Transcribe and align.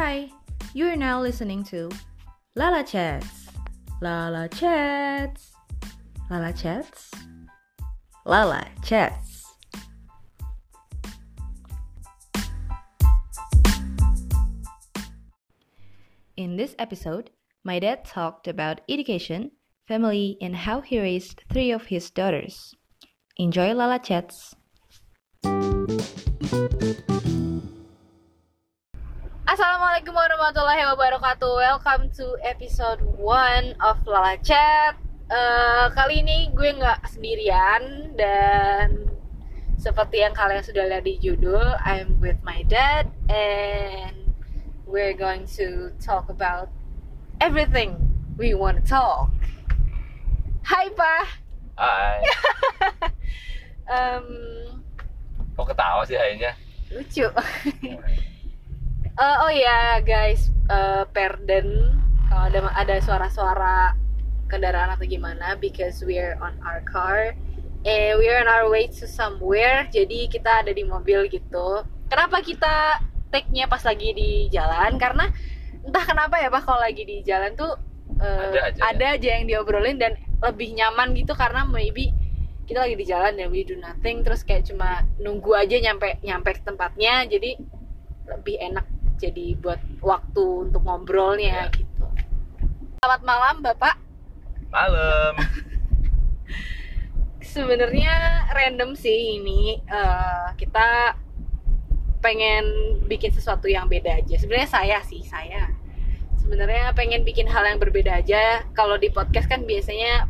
Hi, 0.00 0.30
you're 0.74 0.94
now 0.94 1.20
listening 1.20 1.64
to 1.74 1.90
Lala 2.54 2.84
Chats. 2.84 3.48
Lala 4.00 4.48
Chats. 4.48 5.50
Lala 6.30 6.52
Chats. 6.52 7.10
Lala 8.24 8.64
Chats. 8.84 9.44
In 16.36 16.56
this 16.56 16.76
episode, 16.78 17.30
my 17.64 17.80
dad 17.80 18.04
talked 18.04 18.46
about 18.46 18.82
education, 18.88 19.50
family, 19.88 20.38
and 20.40 20.54
how 20.54 20.80
he 20.80 21.00
raised 21.00 21.42
three 21.52 21.72
of 21.72 21.86
his 21.86 22.08
daughters. 22.08 22.72
Enjoy 23.36 23.74
Lala 23.74 23.98
Chats. 23.98 24.54
Assalamualaikum 29.48 30.12
warahmatullahi 30.12 30.84
wabarakatuh. 30.92 31.48
Welcome 31.56 32.12
to 32.20 32.36
episode 32.44 33.00
1 33.16 33.80
of 33.80 33.96
Lala 34.04 34.36
Chat. 34.44 35.00
Eh, 35.24 35.86
kali 35.96 36.20
ini 36.20 36.52
gue 36.52 36.76
nggak 36.76 37.08
sendirian 37.08 38.12
dan 38.12 39.08
seperti 39.80 40.20
yang 40.20 40.36
kalian 40.36 40.60
sudah 40.60 40.84
lihat 40.92 41.00
di 41.08 41.16
judul, 41.16 41.64
I'm 41.80 42.20
with 42.20 42.36
my 42.44 42.60
dad 42.68 43.08
and 43.32 44.36
we're 44.84 45.16
going 45.16 45.48
to 45.56 45.96
talk 45.96 46.28
about 46.28 46.68
everything 47.40 47.96
we 48.36 48.52
want 48.52 48.76
to 48.76 48.84
talk. 48.84 49.32
Hai 50.60 50.92
Pak. 50.92 51.40
Hai, 51.80 52.20
Em, 53.96 54.24
kok 55.56 55.72
ketawa 55.72 56.04
sih 56.04 56.20
akhirnya? 56.20 56.52
lucu. 56.92 57.24
Eh, 59.18 59.36
oh 59.42 59.50
ya 59.50 59.98
guys, 59.98 60.46
eh, 60.70 61.02
Perden 61.10 61.90
kalau 62.30 62.44
ada 62.54 62.70
ada 62.70 62.94
suara-suara 63.02 63.90
kendaraan 64.46 64.94
atau 64.94 65.10
gimana, 65.10 65.58
because 65.58 66.06
we're 66.06 66.38
on 66.38 66.54
our 66.62 66.86
car, 66.86 67.34
eh 67.82 68.14
we're 68.14 68.38
on 68.38 68.46
our 68.46 68.70
way 68.70 68.86
to 68.86 69.10
somewhere, 69.10 69.90
jadi 69.90 70.30
kita 70.30 70.62
ada 70.62 70.70
di 70.70 70.86
mobil 70.86 71.26
gitu. 71.34 71.82
Kenapa 72.06 72.38
kita 72.46 73.02
take-nya 73.34 73.66
pas 73.66 73.82
lagi 73.82 74.14
di 74.14 74.46
jalan? 74.54 74.94
Karena 75.02 75.26
entah 75.82 76.04
kenapa 76.06 76.38
ya 76.38 76.46
pak 76.54 76.62
kalau 76.62 76.78
lagi 76.78 77.02
di 77.02 77.18
jalan 77.26 77.58
tuh 77.58 77.74
eh, 78.22 78.54
Ada 78.54 78.60
aja 78.70 78.78
ya? 78.78 78.82
ada 78.86 79.06
aja 79.18 79.28
yang 79.34 79.44
diobrolin 79.50 79.98
dan 79.98 80.14
lebih 80.46 80.78
nyaman 80.78 81.18
gitu 81.18 81.34
karena 81.34 81.66
maybe 81.66 82.14
kita 82.70 82.86
lagi 82.86 82.94
di 82.94 83.06
jalan 83.08 83.34
dan 83.34 83.50
we 83.50 83.66
do 83.66 83.74
nothing 83.82 84.22
terus 84.22 84.46
kayak 84.46 84.62
cuma 84.68 85.02
nunggu 85.18 85.56
aja 85.58 85.74
nyampe 85.80 86.20
nyampe 86.20 86.54
ke 86.54 86.62
tempatnya 86.62 87.24
jadi 87.24 87.56
lebih 88.28 88.60
enak 88.60 88.84
jadi 89.18 89.58
buat 89.58 89.82
waktu 89.98 90.70
untuk 90.70 90.82
ngobrolnya 90.86 91.66
Ya. 91.66 91.74
gitu. 91.74 92.06
Selamat 92.98 93.22
malam 93.22 93.54
Bapak. 93.60 93.94
Malam. 94.70 95.34
Sebenarnya 97.54 98.14
random 98.50 98.94
sih 98.94 99.38
ini 99.38 99.82
eh, 99.82 100.46
kita 100.54 101.14
pengen 102.18 102.66
bikin 103.06 103.30
sesuatu 103.30 103.70
yang 103.70 103.86
beda 103.86 104.22
aja. 104.22 104.34
Sebenarnya 104.38 104.70
saya 104.70 104.98
sih 105.02 105.22
saya 105.22 105.70
sebenarnya 106.38 106.96
pengen 106.96 107.28
bikin 107.28 107.44
hal 107.44 107.60
yang 107.68 107.76
berbeda 107.76 108.24
aja. 108.24 108.64
Kalau 108.72 108.96
di 108.96 109.12
podcast 109.12 109.46
kan 109.46 109.68
biasanya 109.68 110.26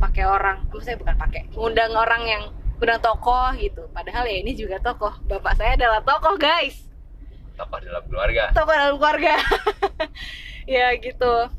pakai 0.00 0.24
orang, 0.24 0.64
maksudnya 0.72 0.96
bukan 0.96 1.16
pakai, 1.20 1.44
ngundang 1.52 1.92
orang 1.92 2.22
yang 2.24 2.42
undang 2.80 2.98
tokoh 3.04 3.52
gitu. 3.60 3.84
Padahal 3.92 4.24
ya 4.26 4.40
ini 4.40 4.56
juga 4.56 4.80
tokoh. 4.80 5.12
Bapak 5.28 5.60
saya 5.60 5.76
adalah 5.76 6.00
tokoh 6.00 6.40
guys. 6.40 6.88
Tokoh 7.56 7.78
dalam 7.84 8.04
keluarga. 8.08 8.42
tokoh 8.56 8.74
dalam 8.74 8.96
keluarga. 8.98 9.34
Ya 10.62 10.94
gitu. 10.94 11.50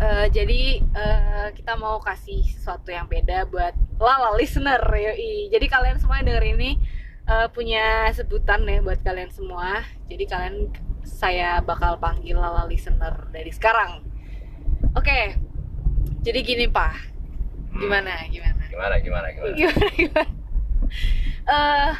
Eh, 0.00 0.26
jadi 0.32 0.80
eh, 0.80 1.48
kita 1.52 1.76
mau 1.76 2.00
kasih 2.00 2.44
sesuatu 2.48 2.88
yang 2.88 3.04
beda 3.08 3.44
buat 3.48 3.76
lala 4.00 4.32
listener 4.40 4.80
yoi. 4.80 5.52
Jadi 5.52 5.66
kalian 5.68 6.00
semua 6.00 6.20
yang 6.20 6.32
denger 6.32 6.46
ini 6.56 6.80
eh, 7.28 7.48
punya 7.52 8.08
sebutan 8.16 8.64
ya 8.64 8.80
buat 8.80 9.04
kalian 9.04 9.28
semua. 9.32 9.84
Jadi 10.08 10.24
kalian 10.28 10.72
saya 11.04 11.60
bakal 11.60 12.00
panggil 12.00 12.40
lala 12.40 12.64
listener 12.64 13.28
dari 13.32 13.52
sekarang. 13.52 14.00
Oke. 14.96 15.36
Jadi 16.24 16.38
gini 16.40 16.66
pak. 16.72 16.96
Hmm. 17.76 17.80
gimana? 17.84 18.16
Gimana? 18.32 18.64
Gimana, 18.72 18.94
gimana, 19.00 19.26
gimana? 19.28 19.54
gimana 19.56 19.88
gimana? 19.92 20.24
Eh, 21.46 21.90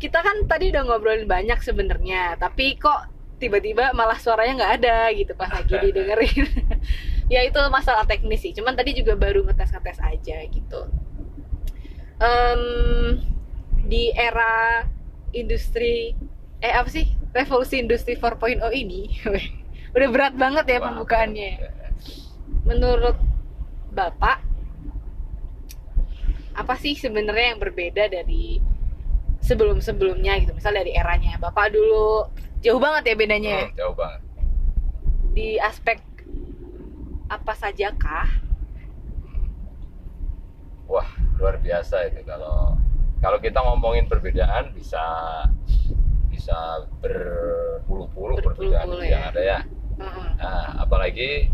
kita 0.00 0.24
kan 0.24 0.48
tadi 0.48 0.72
udah 0.72 0.82
ngobrolin 0.88 1.28
banyak 1.28 1.60
sebenarnya 1.60 2.40
tapi 2.40 2.80
kok 2.80 3.12
tiba-tiba 3.40 3.92
malah 3.96 4.16
suaranya 4.20 4.64
nggak 4.64 4.74
ada 4.80 4.98
gitu 5.16 5.32
pas 5.36 5.52
lagi 5.52 5.74
didengerin. 5.84 6.48
Ya 7.30 7.46
itu 7.46 7.62
masalah 7.70 8.10
teknis 8.10 8.42
sih 8.42 8.50
cuman 8.50 8.74
tadi 8.74 8.90
juga 8.90 9.14
baru 9.14 9.46
ngetes-ngetes 9.46 10.02
aja 10.02 10.42
gitu. 10.50 10.80
Em, 12.18 12.62
di 13.86 14.10
era 14.10 14.82
industri 15.30 16.18
eh 16.58 16.74
apa 16.74 16.90
sih? 16.90 17.06
Revolusi 17.30 17.78
industri 17.78 18.18
4.0 18.18 18.58
ini 18.74 19.14
udah 19.94 20.08
berat 20.10 20.34
banget 20.34 20.74
ya 20.74 20.78
pembukaannya. 20.82 21.52
menurut 22.66 23.14
bapak 23.94 24.42
apa 26.58 26.74
sih 26.82 26.98
sebenarnya 26.98 27.54
yang 27.54 27.60
berbeda 27.62 28.10
dari 28.10 28.58
sebelum 29.40 29.80
sebelumnya 29.80 30.36
gitu 30.40 30.52
misal 30.52 30.76
dari 30.76 30.92
eranya 30.94 31.40
bapak 31.40 31.72
dulu 31.72 32.28
jauh 32.60 32.78
banget 32.80 33.12
ya 33.12 33.14
bedanya 33.16 33.50
ya? 33.50 33.64
Hmm, 33.66 33.76
jauh 33.76 33.94
banget. 33.96 34.20
di 35.30 35.48
aspek 35.62 35.98
apa 37.30 37.52
saja 37.54 37.94
kah 37.94 38.26
Wah, 40.90 41.06
luar 41.38 41.62
biasa 41.62 42.10
itu 42.10 42.26
kalau 42.26 42.74
kalau 43.22 43.38
kita 43.38 43.62
ngomongin 43.62 44.10
perbedaan 44.10 44.74
bisa 44.74 44.98
bisa 46.26 46.82
berpuluh-puluh 46.98 48.42
perbedaan 48.42 48.90
yang 49.06 49.22
ya. 49.22 49.30
ada 49.30 49.42
ya. 49.44 49.58
Heeh. 50.02 50.28
Nah, 50.34 50.82
apalagi 50.82 51.46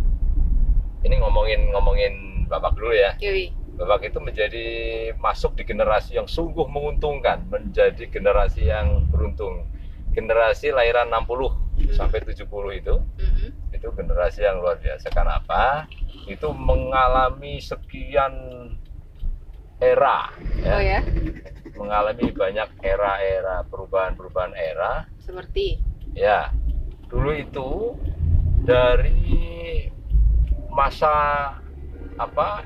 ini 1.05 1.15
ngomongin 1.21 1.69
ngomongin 1.69 2.13
bapak 2.49 2.73
dulu 2.81 2.97
ya. 2.97 3.13
Yoi. 3.21 3.53
Bapak 3.77 4.09
itu 4.09 4.19
menjadi 4.25 4.67
masuk 5.21 5.53
di 5.57 5.69
generasi 5.69 6.17
yang 6.17 6.25
sungguh 6.25 6.65
menguntungkan, 6.65 7.45
menjadi 7.47 8.09
generasi 8.09 8.73
yang 8.73 9.05
beruntung. 9.13 9.69
Generasi 10.17 10.73
lahiran 10.73 11.13
60 11.13 11.53
sampai 11.93 12.25
70 12.25 12.73
itu 12.73 12.97
Mhm. 13.21 13.77
itu 13.77 13.89
generasi 13.93 14.41
yang 14.49 14.65
luar 14.65 14.81
biasa. 14.81 15.13
Karena 15.13 15.37
apa? 15.45 15.85
Itu 16.25 16.57
mengalami 16.57 17.61
sekian 17.61 18.33
era 19.77 20.33
oh 20.73 20.81
ya 20.81 21.05
mengalami 21.77 22.33
banyak 22.33 22.81
era-era 22.81 23.61
perubahan-perubahan 23.69 24.57
era 24.57 25.05
seperti 25.21 25.85
ya 26.17 26.49
dulu 27.13 27.31
itu 27.37 27.69
dari 28.65 29.85
masa 30.73 31.13
apa 32.17 32.65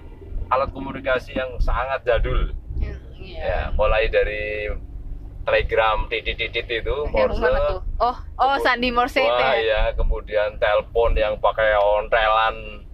alat 0.51 0.71
komunikasi 0.75 1.39
yang 1.39 1.51
sangat 1.63 2.03
jadul. 2.05 2.51
Ya, 2.81 2.95
ya 3.21 3.61
mulai 3.77 4.11
dari 4.11 4.71
telegram 5.45 6.07
titit-titit 6.07 6.69
itu 6.69 6.97
yang 7.17 7.33
Morse. 7.33 7.41
tuh 7.41 7.81
oh 7.99 8.17
oh 8.39 8.57
Sandi 8.61 8.93
Morse 8.93 9.21
itu 9.25 9.29
wah 9.29 9.57
ya? 9.57 9.61
ya 9.61 9.83
kemudian 9.97 10.61
telepon 10.61 11.17
yang 11.17 11.35
pakai 11.41 11.75
ontelan 11.81 12.85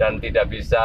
dan 0.00 0.16
tidak 0.16 0.48
bisa 0.48 0.80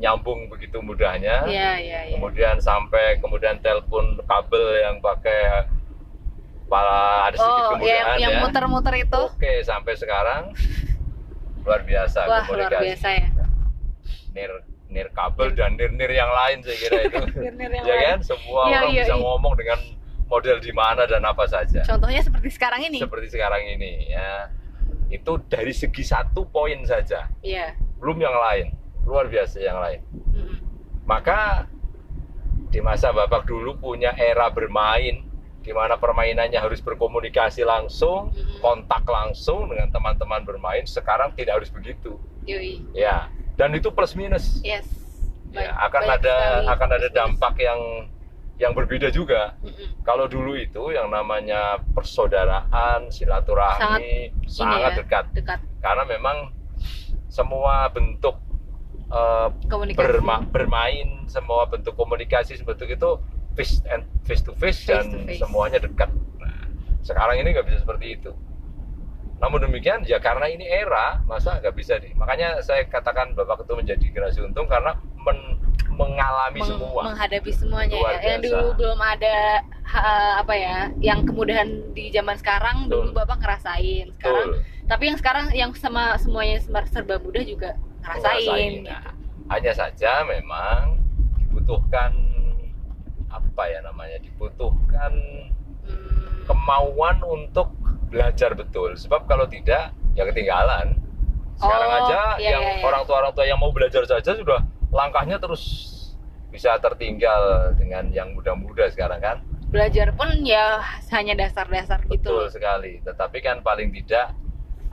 nyambung 0.00 0.48
begitu 0.48 0.80
mudahnya. 0.80 1.44
Iya 1.44 1.70
iya 1.76 2.00
iya. 2.08 2.16
Kemudian 2.16 2.56
sampai 2.64 3.20
kemudian 3.20 3.60
telepon 3.60 4.16
kabel 4.24 4.80
yang 4.80 4.96
pakai 5.04 5.68
para 6.64 7.28
ada 7.28 7.36
sedikit 7.36 7.60
oh 7.60 7.70
kemudahan 7.76 8.16
yang 8.16 8.20
yang 8.24 8.32
ya. 8.32 8.40
muter-muter 8.40 8.94
itu? 9.04 9.20
Oke 9.36 9.60
sampai 9.60 9.92
sekarang. 10.00 10.56
Luar 11.60 11.84
biasa 11.84 12.24
wah 12.24 12.40
luar 12.40 12.44
komunikasi. 12.48 12.84
biasa 12.88 13.08
ya. 13.12 13.28
Nir 14.32 14.73
nir 14.94 15.10
kabel 15.10 15.50
dan 15.52 15.74
nir 15.74 15.90
nir 15.90 16.08
yang 16.08 16.30
lain 16.30 16.62
saya 16.62 16.76
kira 16.78 16.98
itu. 17.04 17.22
Nir-nir 17.42 17.70
yang 17.74 17.84
ya 17.84 17.94
lain. 17.98 18.06
kan 18.14 18.20
semua 18.22 18.60
Iya, 18.64 18.76
orang 18.78 18.92
iya, 18.94 19.02
bisa 19.02 19.14
iya. 19.14 19.22
ngomong 19.26 19.54
dengan 19.58 19.78
model 20.24 20.56
di 20.62 20.72
mana 20.72 21.02
dan 21.04 21.22
apa 21.26 21.44
saja. 21.44 21.82
Contohnya 21.82 22.22
seperti 22.22 22.48
sekarang 22.48 22.80
ini? 22.86 22.98
Seperti 23.02 23.26
sekarang 23.28 23.62
ini 23.66 23.92
ya. 24.08 24.48
Itu 25.10 25.42
dari 25.46 25.74
segi 25.74 26.00
satu 26.00 26.46
poin 26.46 26.78
saja. 26.86 27.26
Iya. 27.42 27.74
Belum 27.98 28.16
yang 28.16 28.32
lain. 28.32 28.72
Luar 29.02 29.26
biasa 29.26 29.58
yang 29.58 29.82
lain. 29.82 30.00
Mhm. 30.14 30.56
maka 31.04 31.68
di 32.72 32.80
masa 32.80 33.12
bapak 33.12 33.44
dulu 33.44 33.76
punya 33.76 34.16
era 34.16 34.48
bermain 34.48 35.20
di 35.60 35.72
mana 35.72 36.00
permainannya 36.00 36.56
harus 36.56 36.80
berkomunikasi 36.80 37.60
langsung 37.60 38.32
kontak 38.58 39.04
langsung 39.04 39.68
dengan 39.68 39.88
teman-teman 39.88 40.44
bermain 40.44 40.84
sekarang 40.84 41.36
tidak 41.36 41.60
harus 41.60 41.68
begitu. 41.68 42.16
Yoi. 42.44 42.80
ya 42.92 43.28
dan 43.54 43.70
itu 43.72 43.88
plus 43.90 44.14
minus 44.14 44.58
yes 44.60 44.86
ya 45.50 45.70
Baik- 45.70 45.74
akan 45.86 46.02
banyak 46.02 46.14
ada 46.18 46.34
sekali 46.34 46.66
akan 46.68 46.88
ada 46.90 47.08
dampak 47.10 47.54
yang 47.58 47.80
yang 48.54 48.70
berbeda 48.70 49.10
juga. 49.10 49.58
Mm-mm. 49.60 49.98
Kalau 50.02 50.30
dulu 50.30 50.54
itu 50.54 50.94
yang 50.94 51.10
namanya 51.10 51.82
persaudaraan, 51.90 53.10
silaturahmi 53.10 54.30
sangat, 54.46 54.94
ya. 54.94 54.98
dekat 55.02 55.24
dekat 55.34 55.58
karena 55.80 56.06
memang 56.06 56.54
semua 57.26 57.90
bentuk 57.90 58.38
komunikasi 59.66 59.98
berma- 59.98 60.46
bermain, 60.46 61.26
semua 61.26 61.66
bentuk 61.66 61.94
komunikasi 61.94 62.54
bentuk 62.60 62.86
itu 62.88 63.10
face 63.54 63.82
and 63.86 64.06
face 64.22 64.38
to 64.38 64.54
face, 64.54 64.82
Face 64.82 64.86
dan 64.86 65.02
to 65.04 65.18
face. 65.24 65.38
semuanya 65.38 65.78
dekat. 65.78 66.10
Nah, 66.38 66.66
sekarang 67.00 67.38
ini 67.38 67.50
nggak 67.50 67.66
bisa 67.66 67.82
seperti 67.82 68.18
itu. 68.18 68.30
Namun 69.44 69.60
demikian 69.60 70.00
ya 70.02 70.16
karena 70.16 70.48
ini 70.48 70.64
era 70.64 71.20
masa 71.28 71.60
nggak 71.60 71.76
bisa 71.76 72.00
di. 72.00 72.16
Makanya 72.16 72.64
saya 72.64 72.88
katakan 72.88 73.36
bapak 73.36 73.60
itu 73.60 73.76
menjadi 73.76 74.04
generasi 74.08 74.40
untung 74.40 74.64
karena 74.64 74.96
men- 75.20 75.60
mengalami 75.92 76.58
Meng- 76.58 76.70
semua. 76.72 77.00
menghadapi 77.04 77.52
semuanya 77.52 77.92
Luar 77.94 78.16
ya. 78.16 78.34
Yang 78.34 78.40
dulu 78.48 78.68
belum 78.74 78.98
ada 78.98 79.36
ha- 79.84 80.40
apa 80.40 80.54
ya, 80.56 80.76
yang 80.98 81.22
kemudahan 81.22 81.68
di 81.92 82.08
zaman 82.08 82.34
sekarang 82.34 82.88
Betul. 82.88 83.12
dulu 83.12 83.20
Bapak 83.20 83.36
ngerasain. 83.38 84.06
Sekarang 84.16 84.48
Betul. 84.48 84.88
tapi 84.88 85.02
yang 85.06 85.18
sekarang 85.20 85.44
yang 85.52 85.70
sama 85.76 86.16
semuanya 86.16 86.64
ser- 86.64 86.88
serba 86.88 87.20
mudah 87.20 87.44
juga 87.44 87.76
ngerasain. 88.00 88.48
Ngerasain. 88.48 88.72
gitu. 88.80 88.88
Nah, 88.88 89.04
hanya 89.52 89.72
saja 89.76 90.12
memang 90.24 90.96
dibutuhkan 91.36 92.16
apa 93.28 93.62
ya 93.68 93.84
namanya 93.84 94.16
dibutuhkan 94.18 95.12
Hmm, 95.84 96.48
kemauan 96.48 97.20
untuk 97.20 97.68
belajar 98.14 98.54
betul 98.54 98.94
sebab 98.94 99.26
kalau 99.26 99.50
tidak 99.50 99.90
ya 100.14 100.22
ketinggalan 100.30 100.94
sekarang 101.58 101.90
Oh, 101.90 101.98
aja 102.06 102.20
iya, 102.38 102.58
yang 102.58 102.62
iya, 102.62 102.74
iya. 102.78 102.84
orang 102.86 103.02
tua 103.06 103.16
orang 103.26 103.32
tua 103.34 103.44
yang 103.46 103.58
mau 103.58 103.70
belajar 103.74 104.06
saja 104.06 104.34
sudah 104.38 104.62
langkahnya 104.94 105.42
terus 105.42 105.90
bisa 106.54 106.78
tertinggal 106.78 107.74
dengan 107.74 108.14
yang 108.14 108.30
muda-muda 108.30 108.86
sekarang 108.94 109.18
kan 109.18 109.36
belajar 109.74 110.14
pun 110.14 110.30
ya 110.46 110.78
hanya 111.10 111.34
dasar-dasar 111.34 111.98
gitu. 112.06 112.14
betul 112.14 112.46
sekali 112.46 113.02
tetapi 113.02 113.42
kan 113.42 113.58
paling 113.66 113.90
tidak 113.90 114.30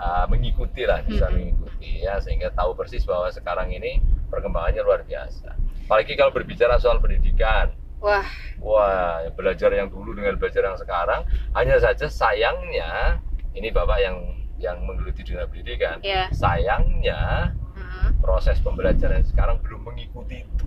uh, 0.02 0.26
mengikuti 0.26 0.90
lah 0.90 1.06
bisa 1.06 1.30
Mm-mm. 1.30 1.54
mengikuti 1.54 2.02
ya 2.02 2.18
sehingga 2.18 2.50
tahu 2.58 2.74
persis 2.74 3.06
bahwa 3.06 3.30
sekarang 3.30 3.70
ini 3.70 4.02
perkembangannya 4.34 4.82
luar 4.82 5.06
biasa 5.06 5.54
apalagi 5.86 6.18
kalau 6.18 6.34
berbicara 6.34 6.82
soal 6.82 6.98
pendidikan 6.98 7.70
Wah, 8.02 8.26
Wah, 8.58 9.08
belajar 9.32 9.70
yang 9.72 9.88
dulu 9.88 10.12
dengan 10.12 10.34
belajar 10.36 10.62
yang 10.64 10.74
sekarang, 10.76 11.22
hanya 11.52 11.78
saja 11.78 12.06
sayangnya 12.06 13.22
ini 13.54 13.70
bapak 13.70 13.98
yang 13.98 14.18
yang 14.58 14.78
menggeluti 14.80 15.22
dunia 15.22 15.46
pendidikan. 15.46 15.98
ya. 16.02 16.30
Sayangnya 16.32 17.54
Hmm. 17.72 18.14
proses 18.20 18.58
pembelajaran 18.60 19.22
sekarang 19.24 19.58
belum 19.60 19.82
mengikuti 19.84 20.42
itu. 20.42 20.66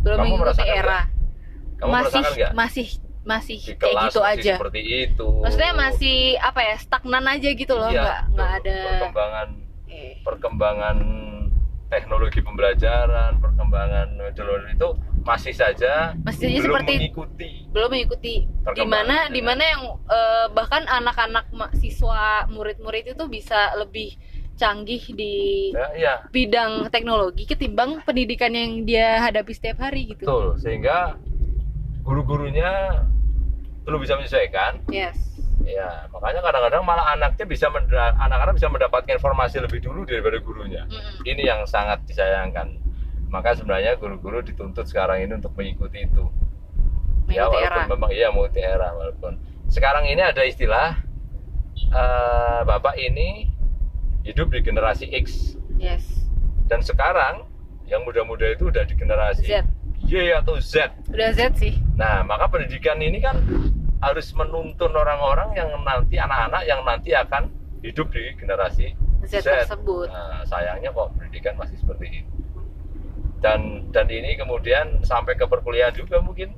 Belum 0.00 0.16
Kamu 0.18 0.34
mengikuti 0.38 0.64
era. 0.64 1.08
Kamu 1.76 1.90
masih 1.90 2.04
merasakan 2.14 2.32
nggak? 2.32 2.52
masih 2.54 2.86
masih 3.22 3.58
Di 3.58 3.74
kayak 3.74 3.94
gitu 4.06 4.20
masih 4.20 4.32
aja. 4.38 4.52
seperti 4.56 4.80
itu. 5.02 5.28
Maksudnya 5.42 5.72
masih 5.74 6.16
apa 6.38 6.60
ya 6.62 6.76
stagnan 6.76 7.24
aja 7.26 7.48
gitu 7.50 7.74
loh, 7.74 7.90
Iya, 7.90 8.00
nggak 8.00 8.20
nggak 8.32 8.50
ada. 8.54 8.76
perkembangan 8.86 9.48
Eh, 9.86 10.12
perkembangan 10.22 10.96
teknologi 11.86 12.40
pembelajaran, 12.40 13.32
perkembangan 13.38 14.06
metodologi 14.16 14.72
itu 14.72 14.88
masih 15.26 15.50
saja 15.50 16.14
Masih 16.22 16.62
belum 16.62 16.62
seperti 16.78 16.94
mengikuti. 16.96 17.48
belum 17.74 17.88
mengikuti 17.90 18.34
di 18.46 18.86
mana 18.86 19.26
ya. 19.26 19.34
di 19.34 19.40
mana 19.42 19.62
yang 19.66 19.82
eh, 20.06 20.46
bahkan 20.54 20.86
anak-anak 20.86 21.50
mahasiswa 21.50 22.46
murid-murid 22.46 23.10
itu 23.10 23.24
bisa 23.26 23.74
lebih 23.74 24.14
canggih 24.56 25.02
di 25.12 25.34
Ya, 25.74 25.86
iya, 25.92 26.14
bidang 26.30 26.88
teknologi 26.88 27.44
ketimbang 27.44 28.00
pendidikan 28.00 28.54
yang 28.54 28.86
dia 28.86 29.20
hadapi 29.20 29.52
setiap 29.52 29.82
hari 29.82 30.08
gitu. 30.08 30.24
betul. 30.24 30.46
Sehingga 30.56 31.18
guru-gurunya 32.00 33.02
belum 33.84 33.98
bisa 34.00 34.14
menyesuaikan. 34.14 34.80
Yes. 34.88 35.18
Ya, 35.60 36.06
makanya 36.08 36.40
kadang-kadang 36.40 36.82
malah 36.86 37.12
anaknya 37.12 37.42
bisa 37.42 37.66
anak-anak 38.16 38.54
bisa 38.54 38.70
mendapatkan 38.70 39.12
informasi 39.12 39.58
lebih 39.58 39.82
dulu 39.82 40.06
daripada 40.06 40.38
gurunya. 40.38 40.86
Mm-mm. 40.86 41.26
Ini 41.26 41.42
yang 41.44 41.60
sangat 41.66 42.06
disayangkan. 42.06 42.85
Maka 43.26 43.58
sebenarnya 43.58 43.98
guru-guru 43.98 44.40
dituntut 44.40 44.86
sekarang 44.86 45.22
ini 45.22 45.34
untuk 45.34 45.52
mengikuti 45.54 46.06
itu. 46.06 46.24
ya 47.26 47.50
walaupun 47.50 47.82
era. 47.82 47.90
memang 47.90 48.10
iya 48.14 48.28
multi 48.30 48.62
era 48.62 48.94
walaupun 48.94 49.34
sekarang 49.66 50.06
ini 50.06 50.22
ada 50.22 50.46
istilah 50.46 50.94
eh, 51.74 52.60
bapak 52.62 52.94
ini 52.96 53.50
hidup 54.22 54.54
di 54.54 54.62
generasi 54.62 55.10
X 55.10 55.58
Yes. 55.74 56.06
dan 56.70 56.80
sekarang 56.80 57.50
yang 57.84 58.06
muda-muda 58.06 58.46
itu 58.46 58.70
udah 58.70 58.82
di 58.82 58.94
generasi 58.94 59.42
Z. 59.42 59.66
Y 60.06 60.30
atau 60.32 60.54
Z. 60.62 60.94
Udah 61.10 61.34
Z 61.34 61.58
sih. 61.58 61.74
Nah, 61.98 62.22
maka 62.22 62.46
pendidikan 62.46 62.98
ini 62.98 63.18
kan 63.18 63.42
harus 63.98 64.30
menuntun 64.30 64.94
orang-orang 64.94 65.50
yang 65.54 65.70
nanti 65.82 66.18
anak-anak 66.18 66.62
yang 66.62 66.80
nanti 66.86 67.10
akan 67.10 67.50
hidup 67.82 68.06
di 68.10 68.22
generasi 68.38 68.94
Z, 69.26 69.42
Z. 69.42 69.66
tersebut. 69.66 70.06
Nah, 70.10 70.46
sayangnya 70.46 70.94
kok 70.94 71.10
pendidikan 71.18 71.58
masih 71.58 71.74
seperti 71.74 72.22
itu. 72.22 72.30
Dan 73.40 73.90
dan 73.92 74.06
ini 74.08 74.34
kemudian 74.40 75.04
sampai 75.04 75.36
ke 75.36 75.44
perkuliahan 75.44 75.92
juga 75.92 76.18
mungkin 76.24 76.56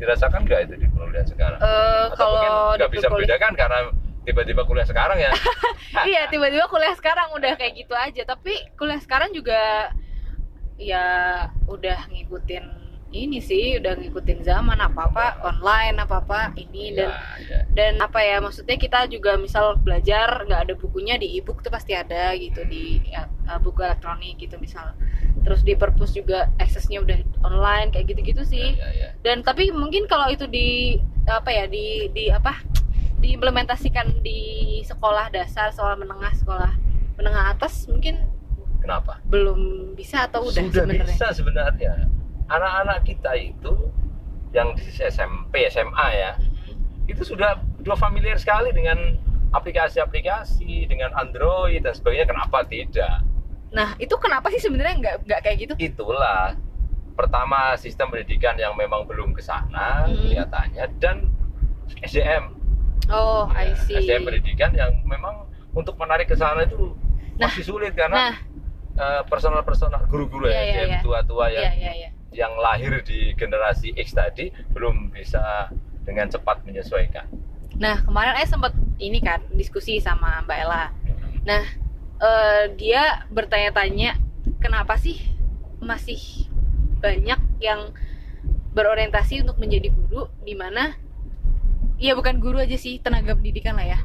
dirasakan 0.00 0.48
nggak 0.48 0.60
itu 0.68 0.74
di 0.80 0.86
perkuliahan 0.88 1.28
sekarang? 1.28 1.58
Eh, 1.60 2.04
Atau 2.12 2.28
mungkin 2.32 2.50
kalau 2.52 2.76
nggak 2.76 2.90
bisa 2.92 3.06
membedakan 3.08 3.52
karena 3.56 3.78
tiba-tiba 4.24 4.62
kuliah 4.68 4.86
sekarang 4.88 5.18
ya. 5.18 5.32
iya 6.10 6.28
tiba-tiba 6.28 6.68
kuliah 6.68 6.94
sekarang 6.96 7.32
udah 7.36 7.52
kayak 7.56 7.72
gitu 7.76 7.94
aja 7.96 8.22
tapi 8.28 8.52
kuliah 8.76 9.00
sekarang 9.00 9.32
juga 9.32 9.92
ya 10.80 11.04
udah 11.68 12.08
ngikutin 12.08 12.64
ini 13.10 13.42
sih 13.42 13.74
udah 13.76 13.98
ngikutin 13.98 14.46
zaman 14.46 14.78
apa 14.78 15.10
apa 15.10 15.26
online 15.42 15.98
apa 15.98 16.22
apa 16.22 16.40
ini 16.54 16.94
dan 16.94 17.10
Iya, 17.10 17.18
iya. 17.42 17.58
dan 17.74 17.92
apa 17.98 18.22
ya 18.22 18.38
maksudnya 18.38 18.78
kita 18.78 19.10
juga 19.10 19.34
misal 19.34 19.74
belajar 19.76 20.46
nggak 20.46 20.60
ada 20.70 20.74
bukunya 20.78 21.18
di 21.18 21.34
ebook 21.34 21.58
tuh 21.60 21.74
pasti 21.74 21.90
ada 21.92 22.30
gitu 22.38 22.62
di 22.64 23.02
ya, 23.04 23.26
uh, 23.50 23.58
buku 23.58 23.82
elektronik 23.82 24.38
gitu 24.38 24.54
misal 24.56 24.94
terus 25.42 25.66
di 25.66 25.74
perpus 25.74 26.14
juga 26.14 26.54
aksesnya 26.56 27.02
udah 27.02 27.18
online 27.42 27.90
kayak 27.90 28.14
gitu-gitu 28.14 28.46
sih 28.46 28.78
Iya, 28.78 28.88
iya. 28.94 29.08
dan 29.26 29.42
tapi 29.42 29.74
mungkin 29.74 30.06
kalau 30.06 30.30
itu 30.30 30.46
di 30.46 31.00
apa 31.26 31.50
ya 31.50 31.66
di 31.66 32.06
di 32.14 32.30
apa 32.30 32.62
diimplementasikan 33.18 34.22
di 34.22 34.40
sekolah 34.86 35.28
dasar 35.28 35.74
sekolah 35.74 35.98
menengah 35.98 36.32
sekolah 36.38 36.72
menengah 37.18 37.52
atas 37.52 37.84
mungkin 37.90 38.16
Kenapa? 38.80 39.20
belum 39.28 39.92
bisa 39.92 40.24
atau 40.24 40.46
udah 40.48 40.56
Sudah 40.56 40.86
bisa 40.88 41.28
sebenarnya. 41.36 42.08
Anak-anak 42.50 42.98
kita 43.02 43.32
itu 43.36 43.72
yang 44.50 44.74
di 44.74 44.82
SMP, 44.84 45.64
SMA 45.66 46.06
ya, 46.12 46.30
itu 47.06 47.22
sudah 47.22 47.54
sudah 47.78 47.96
familiar 47.96 48.34
sekali 48.36 48.70
dengan 48.70 48.98
aplikasi-aplikasi, 49.52 50.86
dengan 50.86 51.10
Android 51.14 51.80
dan 51.80 51.92
sebagainya. 51.92 52.26
Kenapa 52.26 52.62
tidak? 52.64 53.22
nah 53.70 53.94
itu 53.96 54.10
kenapa 54.18 54.50
sih 54.50 54.58
sebenarnya 54.58 54.94
nggak 54.98 55.16
nggak 55.24 55.40
kayak 55.40 55.56
gitu 55.62 55.74
Itulah 55.78 56.58
pertama 57.14 57.78
sistem 57.78 58.10
pendidikan 58.10 58.58
yang 58.58 58.74
memang 58.74 59.06
belum 59.06 59.30
ke 59.30 59.38
sana 59.38 60.10
Hmm. 60.10 60.26
kelihatannya 60.26 60.84
dan 60.98 61.30
SDM. 62.02 62.50
oh 63.06 63.46
I 63.46 63.70
Ya, 63.70 63.78
see 63.78 63.94
SDM 63.96 64.26
pendidikan 64.26 64.74
yang 64.74 64.90
memang 65.06 65.46
untuk 65.70 65.94
menarik 65.96 66.26
ke 66.26 66.34
sana 66.34 66.66
itu 66.66 66.98
Nah, 67.38 67.46
masih 67.46 67.62
sulit 67.62 67.94
karena 67.94 68.34
nah 68.34 68.36
eh, 68.98 69.22
personal-personal 69.24 70.02
guru-guru 70.04 70.44
Iya, 70.44 70.52
ya, 70.52 70.60
iya, 70.60 70.74
yang 70.76 70.90
iya. 70.90 71.00
tua-tua 71.00 71.44
yang 71.48 71.62
iya 71.62 71.72
iya 71.72 71.92
iya 71.94 72.10
yang 72.30 72.54
lahir 72.58 73.02
di 73.02 73.34
generasi 73.34 73.90
X 73.94 74.14
tadi 74.14 74.50
belum 74.70 75.10
bisa 75.10 75.70
dengan 76.06 76.30
cepat 76.30 76.62
menyesuaikan. 76.62 77.26
Nah 77.76 78.02
kemarin 78.02 78.38
saya 78.38 78.48
sempat 78.48 78.72
ini 78.98 79.18
kan 79.18 79.42
diskusi 79.54 79.98
sama 79.98 80.42
Mbak 80.46 80.58
Ella. 80.58 80.84
Nah 81.42 81.64
eh, 82.20 82.64
dia 82.76 83.26
bertanya-tanya 83.28 84.14
kenapa 84.62 84.94
sih 84.96 85.18
masih 85.80 86.46
banyak 87.00 87.40
yang 87.58 87.90
berorientasi 88.70 89.42
untuk 89.42 89.58
menjadi 89.58 89.90
guru 89.90 90.30
di 90.44 90.54
mana 90.54 90.94
ya 91.98 92.14
bukan 92.14 92.38
guru 92.38 92.60
aja 92.62 92.76
sih 92.78 93.02
tenaga 93.02 93.34
pendidikan 93.34 93.74
lah 93.74 93.86
ya. 93.96 93.98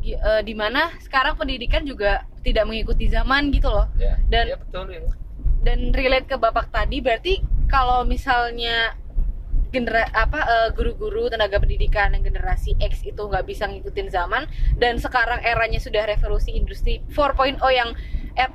Gi- 0.00 0.16
eh, 0.16 0.42
di 0.46 0.54
mana 0.56 0.94
sekarang 1.02 1.36
pendidikan 1.36 1.84
juga 1.84 2.24
tidak 2.40 2.64
mengikuti 2.64 3.10
zaman 3.10 3.50
gitu 3.52 3.68
loh. 3.68 3.84
Ya, 3.98 4.16
Dan- 4.30 4.48
ya 4.48 4.56
betul 4.56 4.86
itu. 4.94 5.10
Dan 5.66 5.90
relate 5.90 6.30
ke 6.30 6.36
bapak 6.38 6.70
tadi 6.70 7.02
berarti 7.02 7.42
kalau 7.66 8.06
misalnya 8.06 8.94
genera 9.74 10.06
apa 10.14 10.40
eh, 10.46 10.68
guru-guru 10.72 11.26
tenaga 11.26 11.58
pendidikan 11.58 12.14
yang 12.14 12.22
generasi 12.22 12.78
X 12.78 13.02
itu 13.02 13.18
nggak 13.18 13.44
bisa 13.44 13.66
ngikutin 13.66 14.08
zaman 14.14 14.46
dan 14.78 14.96
sekarang 14.96 15.42
eranya 15.42 15.82
sudah 15.82 16.06
revolusi 16.06 16.54
industri 16.54 17.02
4.0 17.10 17.58
yang 17.74 17.90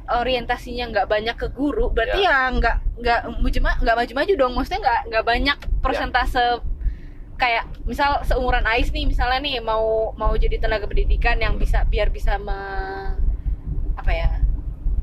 orientasinya 0.08 0.94
nggak 0.94 1.08
banyak 1.10 1.36
ke 1.36 1.48
guru 1.51 1.89
berarti 1.91 2.22
ya. 2.24 2.53
nggak 2.53 2.75
nggak 3.01 3.22
nggak 3.82 3.96
maju-maju 3.98 4.34
dong 4.38 4.53
maksudnya 4.53 4.82
nggak 4.82 5.00
nggak 5.10 5.25
banyak 5.25 5.58
persentase 5.82 6.62
kayak 7.41 7.65
misal 7.89 8.22
seumuran 8.22 8.62
Ais 8.70 8.94
nih 8.94 9.10
misalnya 9.10 9.41
nih 9.41 9.58
mau 9.65 10.13
mau 10.13 10.30
jadi 10.38 10.62
tenaga 10.62 10.86
pendidikan 10.86 11.41
yang 11.41 11.58
bisa 11.58 11.82
biar 11.89 12.13
bisa 12.13 12.38
me- 12.38 13.18
apa 13.98 14.12
ya 14.13 14.30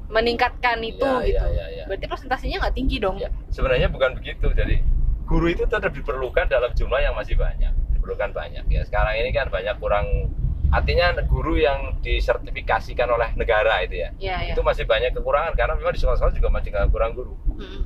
meningkatkan 0.08 0.80
itu 0.80 1.04
Ya, 1.04 1.20
gitu 1.24 1.46
ya, 1.52 1.54
ya, 1.54 1.66
ya. 1.70 1.84
berarti 1.84 2.06
persentasenya 2.08 2.56
nggak 2.60 2.74
tinggi 2.74 2.96
dong 2.96 3.16
Ya, 3.16 3.28
sebenarnya 3.52 3.88
bukan 3.88 4.16
begitu. 4.16 4.48
Jadi 4.52 4.80
guru 5.28 5.46
itu 5.48 5.64
tetap 5.64 5.92
diperlukan 5.92 6.48
dalam 6.48 6.72
jumlah 6.72 7.00
yang 7.00 7.12
masih 7.12 7.36
banyak 7.36 7.68
diperlukan 7.92 8.32
banyak 8.32 8.64
ya 8.66 8.80
sekarang 8.88 9.20
ini 9.20 9.28
kan 9.30 9.52
banyak 9.52 9.76
kurang 9.76 10.32
artinya 10.72 11.12
guru 11.24 11.56
yang 11.56 12.00
disertifikasikan 12.00 13.04
oleh 13.04 13.36
negara 13.36 13.84
itu 13.84 14.00
ya 14.00 14.08
ya 14.16 14.36
ya 14.40 14.56
itu 14.56 14.60
masih 14.64 14.88
banyak 14.88 15.12
kekurangan 15.12 15.52
karena 15.52 15.76
memang 15.76 15.92
di 15.92 16.00
sekolah-sekolah 16.00 16.32
juga 16.32 16.48
masih 16.48 16.70
kurang 16.88 17.12
guru 17.12 17.36
Mm-mm. 17.56 17.84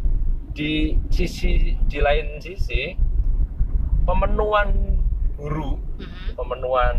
di 0.55 0.95
sisi 1.11 1.75
di 1.87 1.99
lain 1.99 2.38
sisi 2.38 2.95
pemenuhan 4.02 4.71
guru 5.35 5.79
Mm-mm. 5.99 6.38
pemenuhan 6.38 6.95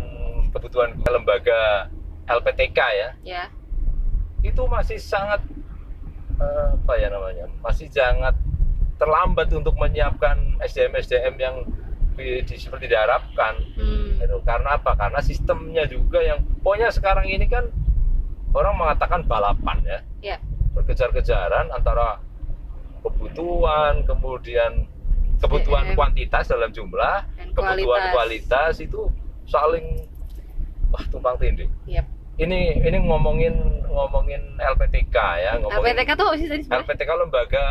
kebutuhan 0.52 0.92
lembaga 1.00 1.88
LPTK 2.28 2.78
ya 2.78 3.08
ya 3.24 3.44
itu 4.44 4.62
masih 4.66 4.96
sangat 4.96 5.40
eh, 6.36 6.68
apa 6.74 6.92
ya 6.94 7.08
namanya 7.08 7.48
masih 7.58 7.88
sangat 7.88 8.36
terlambat 8.94 9.48
untuk 9.50 9.74
menyiapkan 9.74 10.36
SDM 10.60 10.92
SDM 10.96 11.34
yang 11.36 11.56
di, 12.14 12.44
di- 12.44 12.54
seperti 12.56 12.86
diharapkan 12.86 13.56
Hmm. 13.74 14.14
Karena 14.40 14.76
apa 14.76 14.94
karena 14.94 15.18
sistemnya 15.20 15.84
juga 15.84 16.20
yang 16.20 16.38
pokoknya 16.60 16.88
sekarang 16.88 17.26
ini 17.26 17.44
kan 17.44 17.66
orang 18.52 18.74
mengatakan 18.74 19.20
balapan 19.24 19.82
ya 19.82 19.98
ya 20.22 20.36
berkejar-kejaran 20.72 21.68
antara 21.70 22.22
kebutuhan 23.02 24.04
kemudian 24.04 24.86
kebutuhan 25.36 25.84
SDM. 25.86 25.94
kuantitas 25.94 26.44
dalam 26.46 26.70
jumlah 26.70 27.26
Dan 27.34 27.48
kebutuhan 27.50 27.82
kualitas. 27.82 28.12
kualitas 28.12 28.74
itu 28.80 29.00
saling 29.44 30.06
wah 30.88 31.04
tumpang 31.08 31.36
tindih 31.36 31.68
Yap. 31.84 32.06
Ini 32.36 32.58
ini 32.78 32.98
ngomongin 33.00 33.54
ngomongin 33.86 34.42
LPTK 34.56 35.16
ya 35.38 35.52
ngomongin 35.56 35.94
LPTK 35.94 36.10
tuh 36.14 36.30
sih 36.34 36.46
tadi? 36.46 36.62
LPTK 36.64 37.10
lembaga 37.14 37.64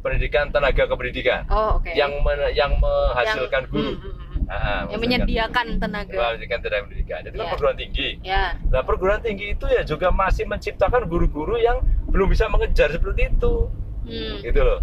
pendidikan 0.00 0.48
tenaga 0.48 0.84
kependidikan 0.86 1.44
Oh, 1.46 1.76
oke. 1.76 1.92
yang 1.92 2.08
men- 2.20 2.48
yang 2.50 2.72
menghasilkan 2.74 3.62
Yang- 3.62 3.70
guru 3.70 3.90
hmm, 3.90 4.00
hmm, 4.00 4.14
hmm. 4.16 4.28
Ah, 4.50 4.82
Yang 4.88 5.00
menyediakan 5.00 5.66
tenaga. 5.78 6.16
menghasilkan 6.16 6.58
tenaga 6.58 6.82
pendidikan 6.82 7.20
itu 7.22 7.30
kan 7.30 7.44
Ya. 7.44 7.50
perguruan 7.52 7.76
tinggi 7.76 8.08
Ya. 8.20 8.44
nah 8.66 8.82
perguruan 8.82 9.20
tinggi 9.20 9.46
itu 9.52 9.66
ya 9.68 9.82
juga 9.82 10.08
masih 10.10 10.44
menciptakan 10.44 11.04
guru-guru 11.04 11.54
yang 11.54 11.78
belum 12.08 12.26
bisa 12.26 12.48
mengejar 12.48 12.88
seperti 12.88 13.28
itu 13.28 13.68
Hmm. 14.02 14.36
gitu 14.40 14.60
loh 14.60 14.80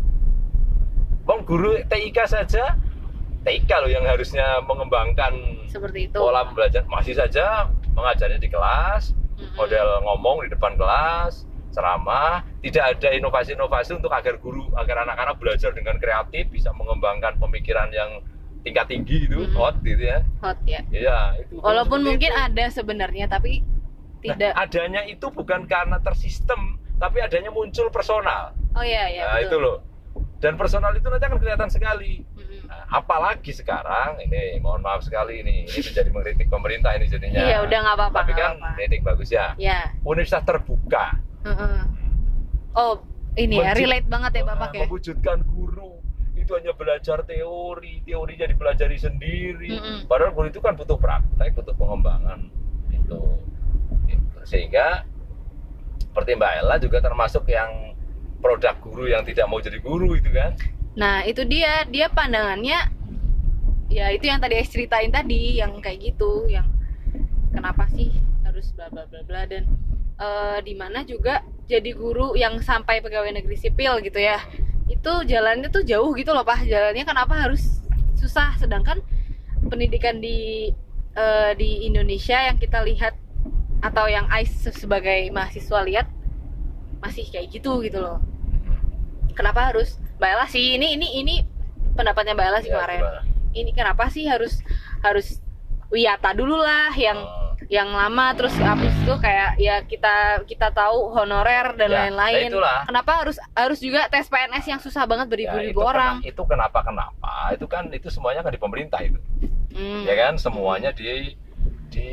Bang 1.25 1.43
guru 1.43 1.75
TIK 1.83 2.17
saja 2.23 2.77
TIK 3.43 3.71
loh 3.73 3.89
yang 3.89 4.05
harusnya 4.05 4.61
mengembangkan 4.61 5.33
Seperti 5.65 6.07
itu. 6.07 6.15
pola 6.15 6.45
pembelajaran 6.45 6.85
masih 6.85 7.11
saja 7.11 7.67
mengajarnya 7.97 8.37
di 8.37 8.47
kelas 8.47 9.17
model 9.53 9.87
ngomong 10.03 10.45
di 10.45 10.49
depan 10.49 10.77
kelas 10.77 11.43
ceramah 11.69 12.45
tidak 12.61 12.95
ada 12.95 13.09
inovasi-inovasi 13.11 13.97
untuk 13.97 14.09
agar 14.09 14.37
guru 14.37 14.69
agar 14.75 15.03
anak-anak 15.03 15.37
belajar 15.37 15.73
dengan 15.73 15.97
kreatif 15.97 16.45
bisa 16.47 16.69
mengembangkan 16.71 17.37
pemikiran 17.37 17.89
yang 17.91 18.21
tingkat 18.61 18.85
tinggi 18.87 19.25
itu 19.25 19.37
Mhm. 19.39 19.53
hot 19.53 19.75
gitu 19.81 20.03
ya 20.03 20.19
hot 20.39 20.57
ya. 20.63 20.81
iya 20.89 21.19
itu 21.39 21.57
Walaupun 21.57 22.01
mungkin 22.03 22.29
itu. 22.29 22.37
ada 22.39 22.65
sebenarnya 22.69 23.25
tapi 23.27 23.65
Nah, 24.19 24.33
tidak. 24.33 24.53
adanya 24.57 25.01
itu 25.05 25.29
bukan 25.29 25.65
karena 25.65 26.01
tersistem 26.01 26.57
tapi 26.97 27.21
adanya 27.21 27.49
muncul 27.49 27.89
personal 27.89 28.53
oh 28.73 28.81
iya 28.81 29.05
iya 29.07 29.21
nah 29.23 29.39
itu 29.39 29.55
loh 29.55 29.81
dan 30.37 30.53
personal 30.53 30.89
itu 30.93 31.05
nanti 31.05 31.25
akan 31.25 31.37
kelihatan 31.37 31.65
sekali. 31.67 32.21
Nah, 32.23 32.36
apalagi 32.87 33.51
sekarang 33.51 34.15
ini 34.21 34.57
mohon 34.57 34.79
maaf 34.79 35.01
sekali 35.01 35.39
ini 35.39 35.65
ini 35.65 35.79
menjadi 35.83 36.07
mengkritik 36.07 36.47
pemerintah 36.47 36.91
ini 36.93 37.05
jadinya 37.05 37.41
Iya 37.41 37.57
udah 37.61 37.77
nggak 37.77 37.95
apa-apa. 37.95 38.17
tapi 38.17 38.31
kan 38.33 38.51
kritik 38.73 39.01
bagus 39.01 39.29
ya 39.29 39.51
Ya. 39.57 39.91
universitas 40.01 40.43
terbuka 40.43 41.19
Heeh. 41.43 41.79
Oh 42.73 43.03
ini 43.35 43.57
ya 43.57 43.71
relate 43.71 44.07
banget 44.07 44.31
ya 44.35 44.43
bapak 44.45 44.71
ya. 44.71 44.83
mewujudkan 44.83 45.43
guru 45.45 45.99
itu 46.33 46.51
hanya 46.53 46.71
belajar 46.71 47.21
teori 47.21 47.99
teorinya 48.01 48.47
dipelajari 48.47 48.95
sendiri 48.95 49.67
Mm-mm. 49.69 49.97
padahal 50.07 50.31
guru 50.31 50.47
itu 50.47 50.57
kan 50.57 50.73
butuh 50.73 50.95
praktek 50.95 51.51
butuh 51.53 51.75
pengembangan 51.75 52.47
itu 52.87 53.19
Gitu. 54.05 54.37
sehingga 54.43 55.03
seperti 55.99 56.33
Mbak 56.33 56.53
Ella 56.57 56.75
juga 56.77 56.97
termasuk 56.97 57.43
yang 57.45 57.93
produk 58.37 58.79
guru 58.79 59.05
yang 59.05 59.21
tidak 59.21 59.45
mau 59.45 59.59
jadi 59.59 59.75
guru 59.77 60.15
itu 60.15 60.31
kan 60.31 60.55
Nah 60.97 61.23
itu 61.23 61.45
dia. 61.45 61.85
Dia 61.85 62.09
pandangannya 62.09 62.97
ya 63.87 64.11
itu 64.11 64.27
yang 64.27 64.41
tadi 64.41 64.59
saya 64.59 64.67
ceritain 64.67 65.11
tadi 65.13 65.63
yang 65.63 65.79
kayak 65.79 66.11
gitu 66.11 66.43
yang 66.51 66.67
kenapa 67.55 67.87
sih 67.95 68.11
harus 68.43 68.75
bla 68.75 68.91
bla 68.91 69.07
bla 69.07 69.23
bla 69.23 69.47
dan 69.47 69.63
eh, 70.19 70.59
di 70.65 70.75
mana 70.75 71.07
juga 71.07 71.39
jadi 71.71 71.95
guru 71.95 72.35
yang 72.35 72.59
sampai 72.59 72.99
pegawai 72.99 73.31
negeri 73.31 73.55
sipil 73.55 74.01
gitu 74.01 74.17
ya. 74.17 74.41
Itu 74.89 75.23
jalannya 75.23 75.69
tuh 75.69 75.85
jauh 75.85 76.11
gitu 76.17 76.33
loh 76.33 76.43
pak. 76.43 76.65
Jalannya 76.65 77.05
kenapa 77.05 77.37
harus 77.37 77.79
susah? 78.17 78.57
Sedangkan 78.57 78.99
pendidikan 79.69 80.17
di 80.17 80.73
eh, 81.13 81.51
di 81.53 81.85
Indonesia 81.85 82.41
yang 82.41 82.57
kita 82.57 82.81
lihat 82.81 83.13
atau 83.77 84.09
yang 84.09 84.25
Ais 84.33 84.49
sebagai 84.73 85.29
mahasiswa 85.29 85.85
lihat 85.85 86.09
masih 86.97 87.29
kayak 87.29 87.53
gitu 87.53 87.85
gitu 87.85 88.01
loh. 88.01 88.17
Kenapa 89.37 89.69
harus 89.69 90.01
Mbak 90.17 90.29
Ella 90.29 90.45
sih 90.47 90.75
ini 90.75 90.93
ini 90.93 91.07
ini 91.15 91.35
pendapatnya 91.93 92.33
Mbak 92.33 92.47
Ella 92.47 92.59
sih 92.59 92.69
Ya, 92.69 92.75
kemarin. 92.75 92.99
gimana? 92.99 93.21
ini 93.53 93.71
kenapa 93.71 94.03
sih 94.07 94.23
harus 94.23 94.61
harus 94.99 95.41
wiyata 95.87 96.29
dulu 96.31 96.55
lah 96.55 96.93
yang 96.93 97.17
Oh. 97.17 97.45
yang 97.65 97.89
lama 97.89 98.31
terus 98.31 98.53
habis 98.55 98.93
itu 98.95 99.11
kayak 99.17 99.57
ya 99.57 99.81
kita 99.81 100.15
kita 100.43 100.69
tahu 100.69 101.09
honorer 101.11 101.73
dan 101.75 101.89
Ya, 101.89 101.97
lain-lain. 101.99 102.47
nah 102.47 102.53
itulah. 102.53 102.79
kenapa 102.85 103.11
harus 103.17 103.37
harus 103.51 103.77
juga 103.77 104.05
tes 104.07 104.25
PNS 104.25 104.65
yang 104.67 104.79
susah 104.79 105.03
banget 105.03 105.25
Ya, 105.25 105.31
beribu-ribu 105.49 105.73
itu 105.75 105.83
orang? 105.83 106.21
kena- 106.21 106.27
itu 106.27 106.41
kenapa 106.43 106.79
kenapa? 106.81 107.33
Itu 107.51 107.65
kan 107.65 107.89
itu 107.89 108.07
semuanya 108.07 108.39
kan 108.39 108.49
di 108.49 108.57
pemerintah 108.57 109.01
itu. 109.01 109.17
Hmm. 109.69 110.03
ya 110.03 110.15
kan? 110.17 110.33
Semuanya 110.35 110.89
di 110.91 111.33
di 111.87 112.07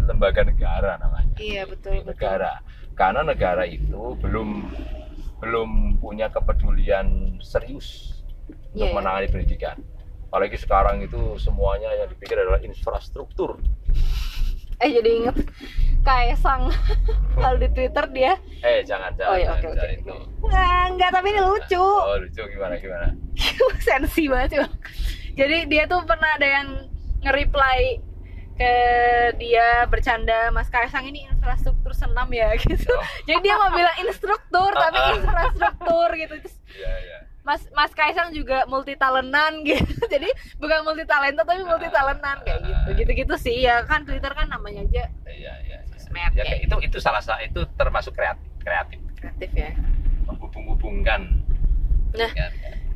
lembaga 0.00 0.42
negara 0.42 0.96
namanya. 0.96 1.36
Iya 1.36 1.62
betul 1.64 2.00
betul. 2.00 2.08
negara. 2.08 2.52
Karena 2.92 3.20
negara 3.22 3.64
itu 3.64 4.16
belum 4.16 4.48
belum 5.38 6.00
punya 6.02 6.28
kepedulian 6.30 7.38
serius 7.42 8.20
untuk 8.74 8.84
Iya, 8.84 8.86
iya. 8.90 8.96
menangani 8.96 9.28
pendidikan. 9.30 9.76
Apalagi 10.28 10.56
sekarang 10.60 11.00
itu 11.00 11.40
semuanya 11.40 11.88
yang 11.96 12.08
dipikir 12.10 12.36
adalah 12.36 12.60
infrastruktur. 12.60 13.56
Eh 14.78 14.90
jadi 14.94 15.10
inget 15.10 15.36
Kaisang 16.06 16.70
kalau 17.42 17.58
di 17.58 17.68
Twitter 17.74 18.04
dia. 18.14 18.32
Eh 18.62 18.84
jangan 18.86 19.10
jangan 19.18 19.34
oh 19.34 19.36
ya 19.36 19.46
jangan, 19.56 19.58
oke 19.58 19.68
oke. 19.74 19.86
itu. 19.90 20.16
Nggak, 20.44 20.82
enggak 20.94 21.10
tapi 21.10 21.26
ini 21.34 21.40
lucu. 21.42 21.82
Oh 21.82 22.16
lucu. 22.20 22.42
Gimana 22.46 22.74
gimana? 22.78 23.08
Sensi 23.86 24.30
banget 24.30 24.48
sih 24.54 24.60
jadi 25.38 25.70
dia 25.70 25.86
tuh 25.86 26.02
pernah 26.02 26.34
ada 26.34 26.48
yang 26.50 26.68
nge-reply 27.22 28.02
ke 28.58 28.74
dia 29.38 29.86
bercanda 29.86 30.50
Mas 30.50 30.66
Kaisang 30.66 31.06
ini 31.06 31.30
infrastruktur 31.30 31.94
senam 31.94 32.26
ya 32.28 32.50
gitu. 32.60 32.90
Oh. 32.90 33.02
jadi 33.22 33.38
dia 33.40 33.54
mau 33.54 33.70
bilang 33.70 33.94
instruktur 34.02 34.74
tapi 34.82 34.98
infrastruktur 35.16 36.08
gitu. 36.18 36.34
Terus 36.42 36.56
iya 36.74 36.92
iya. 36.98 37.18
Mas 37.46 37.64
Mas 37.72 37.94
Kaisang 37.94 38.34
juga 38.34 38.66
multi 38.66 38.98
talentan 38.98 39.62
gitu. 39.68 39.86
Jadi 40.10 40.28
bukan 40.58 40.82
multi 40.82 41.06
talenta 41.06 41.46
tapi 41.46 41.62
multi 41.62 41.88
talentan 41.88 42.42
kayak 42.42 42.60
gitu. 42.66 42.88
Gitu 42.98 43.10
gitu 43.24 43.34
sih. 43.38 43.62
Ya 43.62 43.86
kan 43.86 44.02
Twitter 44.02 44.34
kan 44.34 44.50
namanya 44.50 44.82
aja 44.84 45.06
iya 45.30 45.54
iya 45.64 45.78
Sosmed, 45.94 46.34
ya, 46.34 46.42
kayak 46.42 46.46
kayak 46.50 46.60
itu 46.66 46.76
itu 46.90 46.98
salah 46.98 47.22
satu 47.22 47.40
itu 47.40 47.60
termasuk 47.78 48.12
kreatif 48.12 48.42
kreatif. 48.58 48.98
Kreatif 49.16 49.50
ya. 49.54 49.70
Menghubung-hubungkan 50.26 51.46
Nah. 52.08 52.32
ya, 52.34 52.48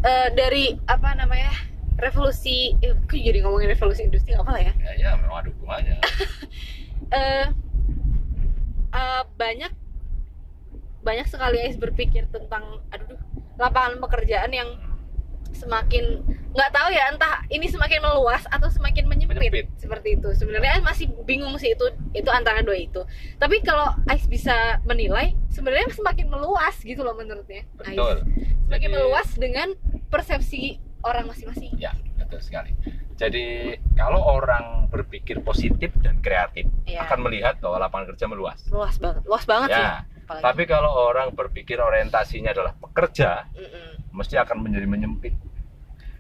Eh, 0.03 0.29
dari 0.35 0.75
apa 0.91 1.15
namanya 1.15 1.55
revolusi 2.03 2.75
eh, 2.83 2.93
kok 3.07 3.15
jadi 3.15 3.39
ngomongin 3.41 3.71
revolusi 3.71 4.03
industri 4.03 4.35
nggak 4.35 4.43
apa 4.43 4.53
lah 4.53 4.63
ya? 4.63 4.73
Ya, 4.77 4.93
ya 4.99 5.09
memang 5.17 5.39
ada 5.39 5.49
hubungannya. 5.51 5.97
Eh 7.13 7.45
eh, 8.91 9.23
banyak 9.37 9.73
banyak 11.03 11.27
sekali 11.27 11.59
Ais 11.61 11.77
berpikir 11.77 12.25
tentang 12.31 12.81
aduh 12.89 13.19
lapangan 13.59 14.01
pekerjaan 14.01 14.49
yang 14.49 14.71
semakin 15.53 16.25
nggak 16.53 16.71
tahu 16.73 16.89
ya 16.89 17.13
entah 17.13 17.45
ini 17.49 17.69
semakin 17.69 18.01
meluas 18.01 18.41
atau 18.49 18.69
semakin 18.69 19.05
menyempit, 19.05 19.37
Menyempit. 19.37 19.67
seperti 19.77 20.17
itu. 20.17 20.33
Sebenarnya 20.33 20.81
masih 20.81 21.13
bingung 21.29 21.53
sih 21.61 21.77
itu 21.77 21.85
itu 22.13 22.29
antara 22.33 22.65
dua 22.65 22.77
itu. 22.77 23.05
Tapi 23.37 23.61
kalau 23.61 23.93
Ais 24.09 24.25
bisa 24.25 24.81
menilai 24.85 25.37
sebenarnya 25.53 25.93
semakin 25.93 26.33
meluas 26.33 26.77
gitu 26.81 27.05
loh 27.05 27.13
menurutnya. 27.13 27.69
Ais. 27.85 27.93
betul. 27.93 28.17
Semakin 28.69 28.89
Jadi- 28.89 28.97
meluas 28.97 29.29
dengan 29.37 29.69
persepsi 30.09 30.81
orang 31.03 31.25
masing-masing 31.27 31.71
Ya, 31.75 31.91
betul 32.17 32.39
sekali. 32.39 32.73
Jadi 33.15 33.45
kalau 33.93 34.19
orang 34.21 34.89
berpikir 34.89 35.41
positif 35.41 35.93
dan 35.99 36.19
kreatif 36.19 36.67
Iya. 36.85 37.05
akan 37.05 37.19
melihat 37.23 37.59
bahwa 37.59 37.79
lapangan 37.81 38.11
kerja 38.11 38.27
meluas. 38.27 38.59
luas 38.69 38.97
banget 38.97 39.23
luas 39.25 39.45
banget 39.45 39.69
sih 39.71 39.79
Ya, 39.79 39.93
apalagi. 40.05 40.43
tapi 40.43 40.63
kalau 40.65 40.91
orang 41.05 41.29
berpikir 41.31 41.79
orientasinya 41.79 42.51
adalah 42.51 42.73
pekerja, 42.75 43.47
Mm-mm. 43.53 44.11
mesti 44.11 44.35
akan 44.37 44.59
menjadi 44.61 44.87
menyempit. 44.87 45.35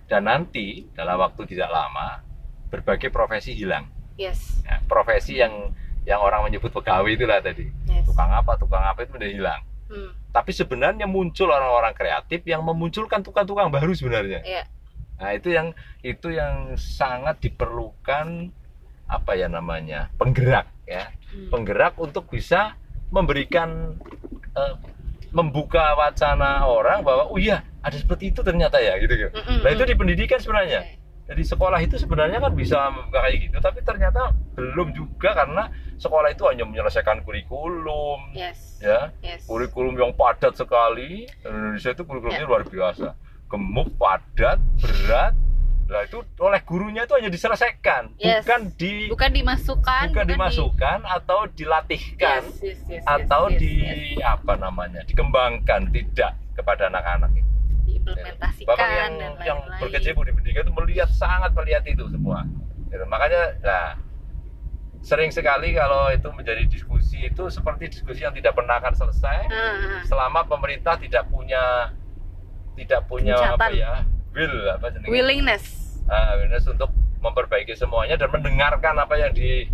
Dan 0.04 0.24
nanti 0.24 0.86
dalam 0.92 1.16
waktu 1.18 1.46
tidak 1.46 1.68
lama 1.68 2.20
berbagai 2.68 3.08
profesi 3.08 3.52
hilang. 3.52 3.88
yes 4.14 4.62
Ya, 4.62 4.78
profesi 4.84 5.36
yang 5.36 5.72
yang 6.02 6.18
orang 6.18 6.42
menyebut 6.42 6.70
pegawai 6.70 7.08
itulah 7.08 7.38
tadi. 7.38 7.66
yes 7.86 8.04
Tukang 8.04 8.28
apa, 8.28 8.54
tukang 8.56 8.82
apa 8.82 9.02
itu 9.02 9.12
menjadi 9.12 9.34
hilang. 9.34 9.60
Hmm, 9.92 10.10
Tapi 10.32 10.50
sebenarnya 10.56 11.04
muncul 11.04 11.52
orang-orang 11.52 11.92
kreatif 11.92 12.40
yang 12.48 12.64
memunculkan 12.64 13.20
tukang-tukang 13.20 13.68
baru 13.68 13.92
sebenarnya. 13.92 14.40
iya 14.40 14.64
Nah, 15.22 15.38
itu 15.38 15.54
yang 15.54 15.70
itu 16.02 16.34
yang 16.34 16.74
sangat 16.74 17.38
diperlukan 17.38 18.50
apa 19.06 19.32
ya 19.38 19.46
namanya? 19.46 20.10
penggerak 20.18 20.66
ya. 20.88 21.12
Hmm. 21.30 21.46
Penggerak 21.52 21.94
untuk 22.00 22.26
bisa 22.26 22.74
memberikan 23.12 23.94
eh, 24.56 24.74
membuka 25.30 25.94
wacana 25.94 26.66
orang 26.66 27.04
bahwa 27.06 27.30
oh 27.30 27.38
iya, 27.38 27.62
ada 27.80 27.94
seperti 27.96 28.34
itu 28.34 28.42
ternyata 28.44 28.82
ya 28.82 28.98
gitu 29.00 29.14
gitu. 29.14 29.30
Mm-mm, 29.32 29.64
Nah, 29.64 29.70
itu 29.72 29.84
mm. 29.84 29.88
di 29.88 29.94
pendidikan 29.96 30.38
sebenarnya. 30.40 30.80
Jadi 31.22 31.42
sekolah 31.44 31.78
itu 31.78 31.94
sebenarnya 31.96 32.38
kan 32.38 32.52
bisa 32.52 32.90
membuka 32.90 33.22
kayak 33.22 33.38
gitu, 33.40 33.56
tapi 33.56 33.78
ternyata 33.80 34.20
belum 34.52 34.90
juga 34.90 35.32
karena 35.32 35.70
sekolah 35.94 36.28
itu 36.28 36.42
hanya 36.44 36.64
menyelesaikan 36.64 37.22
kurikulum, 37.22 38.34
Yes. 38.34 38.82
ya 38.82 39.14
Yes. 39.20 39.46
kurikulum 39.46 39.94
yang 39.94 40.12
padat 40.12 40.52
sekali 40.52 41.30
Indonesia 41.40 41.90
itu 41.90 42.02
kurikulumnya 42.02 42.42
Ya. 42.42 42.50
luar 42.50 42.62
biasa 42.64 43.14
gemuk 43.46 43.94
padat 43.96 44.58
berat 44.76 45.34
nah 45.84 46.00
itu 46.00 46.24
oleh 46.38 46.56
gurunya 46.62 47.04
itu 47.04 47.12
hanya 47.12 47.28
diselesaikan 47.28 48.16
Yes. 48.16 48.42
bukan 48.42 48.60
di 48.74 49.06
Bukan 49.06 49.30
dimasukkan, 49.30 50.04
bukan 50.08 50.24
di- 50.24 50.32
dimasukkan 50.32 50.98
atau 51.06 51.40
dilatihkan 51.48 52.42
Yes, 52.42 52.58
yes, 52.60 52.80
yes, 52.90 53.02
atau 53.04 53.46
yes, 53.46 53.58
di 53.58 53.72
yes. 54.16 54.24
apa 54.26 54.56
namanya 54.56 55.04
dikembangkan 55.04 55.86
tidak 55.88 56.34
kepada 56.52 56.88
anak-anak 56.88 57.30
itu 57.84 58.10
diimplementasikan 58.62 58.78
Bapak 58.78 58.88
yang 58.94 59.12
dan 59.14 59.32
yang 59.42 59.58
lain-lain. 59.60 59.80
berkecimpung 59.82 60.24
di 60.24 60.32
pendidikan 60.32 60.62
itu 60.62 60.74
melihat 60.74 61.08
sangat 61.10 61.50
melihat 61.52 61.82
itu 61.84 62.04
semua. 62.08 62.46
Gitu. 62.86 63.04
Makanya 63.04 63.42
nah 63.60 63.86
sering 65.02 65.28
sekali 65.28 65.74
kalau 65.74 66.08
itu 66.08 66.28
menjadi 66.30 66.62
diskusi 66.64 67.26
itu 67.26 67.50
seperti 67.50 67.90
diskusi 67.90 68.22
yang 68.22 68.30
tidak 68.30 68.54
pernah 68.54 68.78
akan 68.78 68.94
selesai 68.94 69.38
ah. 69.44 69.98
selama 70.06 70.46
pemerintah 70.46 70.94
tidak 70.94 71.26
punya 71.26 71.90
tidak 72.78 73.02
punya 73.04 73.34
apa 73.34 73.66
Kencatan. 73.66 73.70
ya 73.74 73.92
will 74.30 74.56
apa 74.70 74.86
jenenge? 74.88 75.10
willingness. 75.10 75.64
Ah, 76.06 76.38
willingness 76.38 76.64
untuk 76.64 76.94
memperbaiki 77.18 77.74
semuanya 77.74 78.14
dan 78.14 78.30
mendengarkan 78.30 78.94
apa 78.96 79.14
yang 79.16 79.30
di 79.30 79.66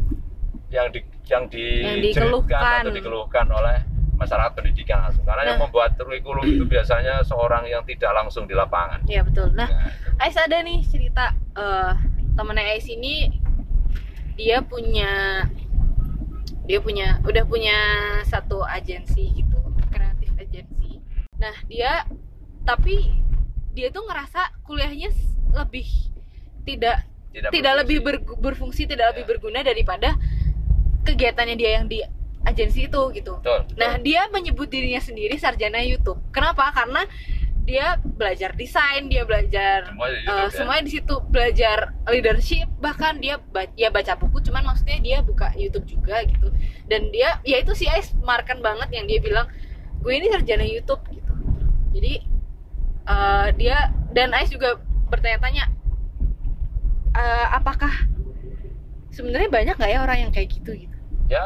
yang 0.69 0.89
di 0.89 1.01
yang 1.25 1.45
Yang 1.45 1.53
dijeritkan 1.53 2.01
dikeluhkan. 2.25 2.81
atau 2.83 2.93
dikeluhkan 2.93 3.47
oleh 3.49 3.79
masyarakat 4.19 4.53
pendidikan 4.53 4.99
langsung. 5.01 5.23
Karena 5.23 5.47
yang 5.47 5.57
Nah. 5.57 5.65
membuat 5.65 5.95
kurikulum 5.95 6.45
itu 6.45 6.65
biasanya 6.65 7.23
seorang 7.23 7.65
yang 7.65 7.81
tidak 7.83 8.11
langsung 8.13 8.45
di 8.45 8.53
lapangan. 8.53 9.07
Iya 9.07 9.23
betul. 9.23 9.55
Nah, 9.55 9.71
Nah, 9.71 9.89
Ais 10.19 10.35
ada 10.35 10.59
nih 10.59 10.83
cerita 10.83 11.31
eh 11.55 11.95
temennya 12.35 12.67
Ais 12.69 12.87
ini 12.87 13.31
dia 14.35 14.59
punya 14.61 15.43
dia 16.63 16.79
punya 16.79 17.19
udah 17.23 17.45
punya 17.45 17.77
satu 18.23 18.61
agensi 18.61 19.33
gitu 19.35 19.57
kreatif 19.89 20.31
agensi 20.37 21.01
nah 21.35 21.55
dia 21.65 22.05
tapi 22.63 23.09
dia 23.73 23.89
tuh 23.89 24.05
ngerasa 24.05 24.53
kuliahnya 24.63 25.09
lebih 25.51 25.89
tidak 26.63 27.09
tidak, 27.31 27.51
tidak 27.51 27.73
berfungsi. 27.73 27.81
lebih 27.81 27.99
ber- 28.05 28.39
berfungsi 28.39 28.83
tidak 28.85 29.07
lebih 29.11 29.25
Ya. 29.25 29.29
berguna 29.33 29.61
daripada 29.63 30.15
kegiatannya 31.03 31.57
dia 31.57 31.71
yang 31.73 31.87
di 31.87 32.05
agensi 32.49 32.89
itu 32.89 33.03
gitu 33.13 33.39
Betul. 33.39 33.61
Nah, 33.77 33.97
dia 33.99 34.27
menyebut 34.29 34.67
dirinya 34.67 34.99
sendiri 34.99 35.37
sarjana 35.37 35.79
YouTube. 35.81 36.19
Kenapa? 36.33 36.73
Karena 36.73 37.05
dia 37.63 38.01
belajar 38.01 38.57
desain, 38.57 39.07
dia 39.07 39.29
belajar 39.29 39.93
Semua 39.93 40.09
di 40.09 40.17
eh, 40.17 40.25
YouTube, 40.25 40.41
ya? 40.41 40.57
semuanya 40.57 40.83
di 40.83 40.93
situ, 40.97 41.15
belajar 41.29 41.79
leadership, 42.09 42.67
bahkan 42.81 43.21
dia 43.21 43.37
ba- 43.53 43.69
ya 43.77 43.93
baca 43.93 44.17
buku, 44.17 44.41
cuman 44.41 44.65
maksudnya 44.65 44.97
dia 44.99 45.19
buka 45.21 45.53
YouTube 45.53 45.85
juga 45.85 46.25
gitu. 46.25 46.49
Dan 46.89 47.13
dia 47.13 47.37
ya 47.45 47.61
itu 47.61 47.77
si 47.77 47.85
Ais 47.85 48.17
markan 48.25 48.65
banget 48.65 48.89
yang 48.97 49.05
dia 49.05 49.21
bilang, 49.21 49.47
"Gue 50.01 50.17
ini 50.17 50.33
sarjana 50.33 50.65
YouTube" 50.65 51.05
gitu. 51.13 51.33
Jadi 51.93 52.25
eh, 53.05 53.47
dia 53.57 53.93
dan 54.17 54.33
Ais 54.33 54.49
juga 54.49 54.81
bertanya-tanya 55.09 55.69
eh, 57.13 57.47
apakah 57.53 57.93
sebenarnya 59.11 59.49
banyak 59.49 59.75
nggak 59.77 59.91
ya 59.91 60.01
orang 60.01 60.19
yang 60.25 60.33
kayak 60.33 60.49
gitu 60.53 60.73
gitu. 60.73 60.97
ya 61.29 61.45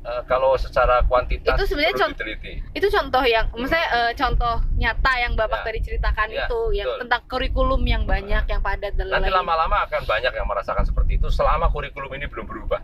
eh, 0.00 0.22
kalau 0.24 0.54
secara 0.54 1.04
kuantitas 1.04 1.54
Itu 1.54 1.66
sebenarnya 1.66 1.96
contoh- 1.98 2.26
itu 2.72 2.86
contoh 2.88 3.22
yang 3.22 3.44
maksudnya 3.50 3.86
eh, 3.90 4.12
contoh 4.14 4.54
nyata 4.74 5.12
yang 5.18 5.32
bapak 5.34 5.58
Ya. 5.58 5.64
tadi 5.66 5.78
ceritakan 5.82 6.28
Ya, 6.28 6.36
itu 6.42 6.60
yang 6.72 6.86
betul. 6.86 7.00
tentang 7.00 7.22
kurikulum 7.26 7.82
yang 7.84 8.02
banyak 8.04 8.44
yang 8.44 8.60
padat 8.60 8.92
dan 8.94 9.06
Nanti 9.06 9.24
lain-lain 9.24 9.36
lama-lama 9.38 9.76
akan 9.84 10.02
banyak 10.04 10.32
yang 10.32 10.46
merasakan 10.46 10.82
seperti 10.82 11.16
itu 11.16 11.28
selama 11.28 11.68
kurikulum 11.68 12.10
ini 12.12 12.26
belum 12.26 12.44
berubah. 12.44 12.80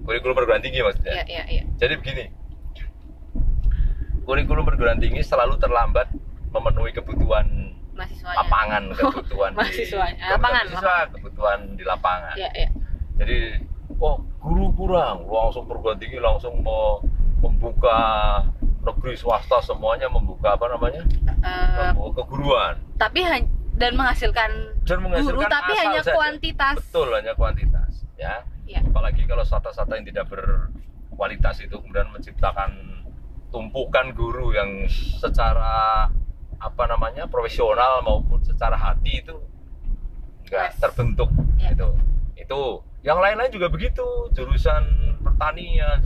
Kurikulum 0.00 0.34
perguruan 0.34 0.58
tinggi 0.58 0.80
maksudnya. 0.80 1.20
ya 1.20 1.24
ya 1.24 1.42
ya 1.46 1.62
Jadi 1.76 1.94
begini, 1.96 2.24
kurikulum 4.24 4.64
perguruan 4.64 4.96
tinggi 4.96 5.20
selalu 5.22 5.56
terlambat 5.56 6.08
memenuhi 6.48 6.92
kebutuhan 6.92 7.46
mahasiswanya 7.92 8.38
lapangan, 8.38 8.82
kebutuhan 8.96 9.50
di 9.50 9.58
mahasiswanya. 9.58 10.16
bukan 10.18 10.32
Lapangan, 10.32 10.64
mahasiswa, 10.64 10.96
kebutuhan 11.12 11.58
di 11.74 11.84
lapangan. 11.84 12.34
ya 12.36 12.48
ya 12.52 12.68
Jadi, 13.16 13.36
oh 13.98 14.16
guru 14.38 14.70
kurang, 14.74 15.26
langsung 15.26 15.66
perguruan 15.66 15.98
tinggi 15.98 16.18
langsung 16.22 16.54
mau 16.62 17.02
membuka 17.38 17.98
negeri 18.82 19.14
swasta 19.14 19.60
semuanya 19.62 20.08
membuka 20.10 20.54
apa 20.58 20.66
namanya 20.70 21.02
membuka 21.94 22.24
keguruan 22.24 22.74
tapi 22.98 23.22
dan 23.78 23.94
menghasilkan 23.94 24.50
dan 24.82 24.98
menghasilkan 25.02 25.38
guru 25.38 25.46
tapi 25.46 25.72
hanya 25.78 26.00
saja. 26.02 26.14
kuantitas 26.18 26.74
betul 26.82 27.08
hanya 27.14 27.32
kuantitas 27.38 27.92
ya 28.18 28.42
Ya. 28.68 28.84
apalagi 28.84 29.24
kalau 29.24 29.40
swasta-swasta 29.48 29.96
yang 29.96 30.04
tidak 30.04 30.28
berkualitas 30.28 31.56
itu 31.64 31.72
kemudian 31.72 32.12
menciptakan 32.12 33.00
tumpukan 33.48 34.12
guru 34.12 34.52
yang 34.52 34.84
secara 35.16 36.04
apa 36.60 36.84
namanya 36.84 37.24
profesional 37.30 38.04
maupun 38.04 38.44
secara 38.44 38.76
hati 38.76 39.24
itu 39.24 39.36
enggak 40.44 40.74
Yes. 40.74 40.80
terbentuk 40.82 41.30
Ya. 41.56 41.72
itu 41.72 41.88
itu 42.36 42.60
yang 43.08 43.18
lain-lain 43.18 43.48
juga 43.48 43.72
begitu 43.72 44.04
jurusan 44.30 44.84
pertanian 45.18 46.04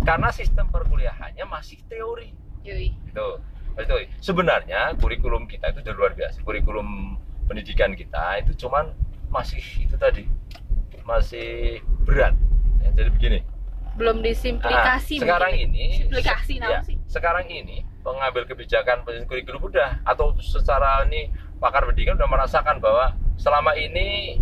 karena 0.00 0.32
sistem 0.32 0.72
perkuliahannya 0.72 1.44
masih 1.44 1.76
teori. 1.84 2.32
Yoi. 2.64 2.96
itu 3.04 3.26
itu 3.76 3.94
sebenarnya 4.24 4.96
kurikulum 4.96 5.44
kita 5.44 5.68
itu 5.68 5.84
sudah 5.84 5.94
luar 5.94 6.12
biasa. 6.16 6.40
Kurikulum 6.40 7.20
pendidikan 7.44 7.92
kita 7.92 8.40
itu 8.40 8.56
cuman 8.56 8.96
masih 9.28 9.60
itu 9.78 9.92
tadi. 9.94 10.24
Masih 11.04 11.78
berat. 12.02 12.32
Ya, 12.80 12.90
jadi 12.96 13.10
begini. 13.12 13.38
Belum 13.94 14.20
disimplikasi 14.20 15.20
Nah, 15.20 15.22
sekarang 15.22 15.52
mungkin. 15.52 15.68
ini 15.70 15.86
Simplikasi 16.00 16.54
se- 16.56 16.64
ya, 16.64 16.80
sih? 16.82 16.96
sekarang 17.06 17.46
ini 17.46 17.84
pengambil 18.00 18.44
kebijakan 18.44 19.04
penyusun 19.04 19.28
kurikulum 19.28 19.68
udah. 19.68 20.00
Atau 20.02 20.32
secara 20.40 21.04
ini 21.04 21.28
pakar 21.60 21.84
pendidikan 21.84 22.16
udah 22.16 22.26
merasakan 22.26 22.80
bahwa 22.80 23.12
selama 23.36 23.76
ini 23.76 24.40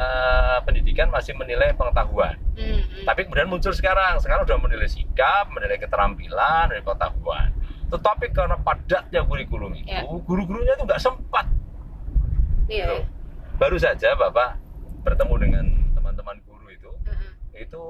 eh, 0.00 0.58
pendidikan 0.62 1.08
masih 1.08 1.34
menilai 1.34 1.70
pengetahuan 1.72 2.40
Hmm, 2.52 2.76
hmm. 2.78 3.04
tapi 3.04 3.24
kemudian 3.24 3.46
muncul 3.46 3.70
sekarang 3.70 4.16
sekarang 4.16 4.42
udah 4.42 4.56
menilai 4.58 4.84
sikap 4.84 5.48
menilai 5.48 5.76
keterampilan 5.76 6.66
menilai 6.66 6.80
pengetahuan 6.82 7.48
tetapi 7.86 8.30
karena 8.30 8.56
padatnya 8.56 9.20
kurikulum 9.22 9.72
itu 9.74 9.88
Ya. 9.88 10.04
guru-gurunya 10.04 10.72
itu 10.74 10.84
nggak 10.84 10.98
sempat 10.98 11.44
iya 12.66 12.84
gitu. 12.84 12.94
iya. 12.94 13.04
baru 13.56 13.76
saja 13.76 14.08
bapak 14.14 14.56
bertemu 15.00 15.34
dengan 15.38 15.64
teman-teman 15.92 16.36
guru 16.42 16.68
itu 16.68 16.90
Hmm, 17.02 17.32
itu 17.54 17.84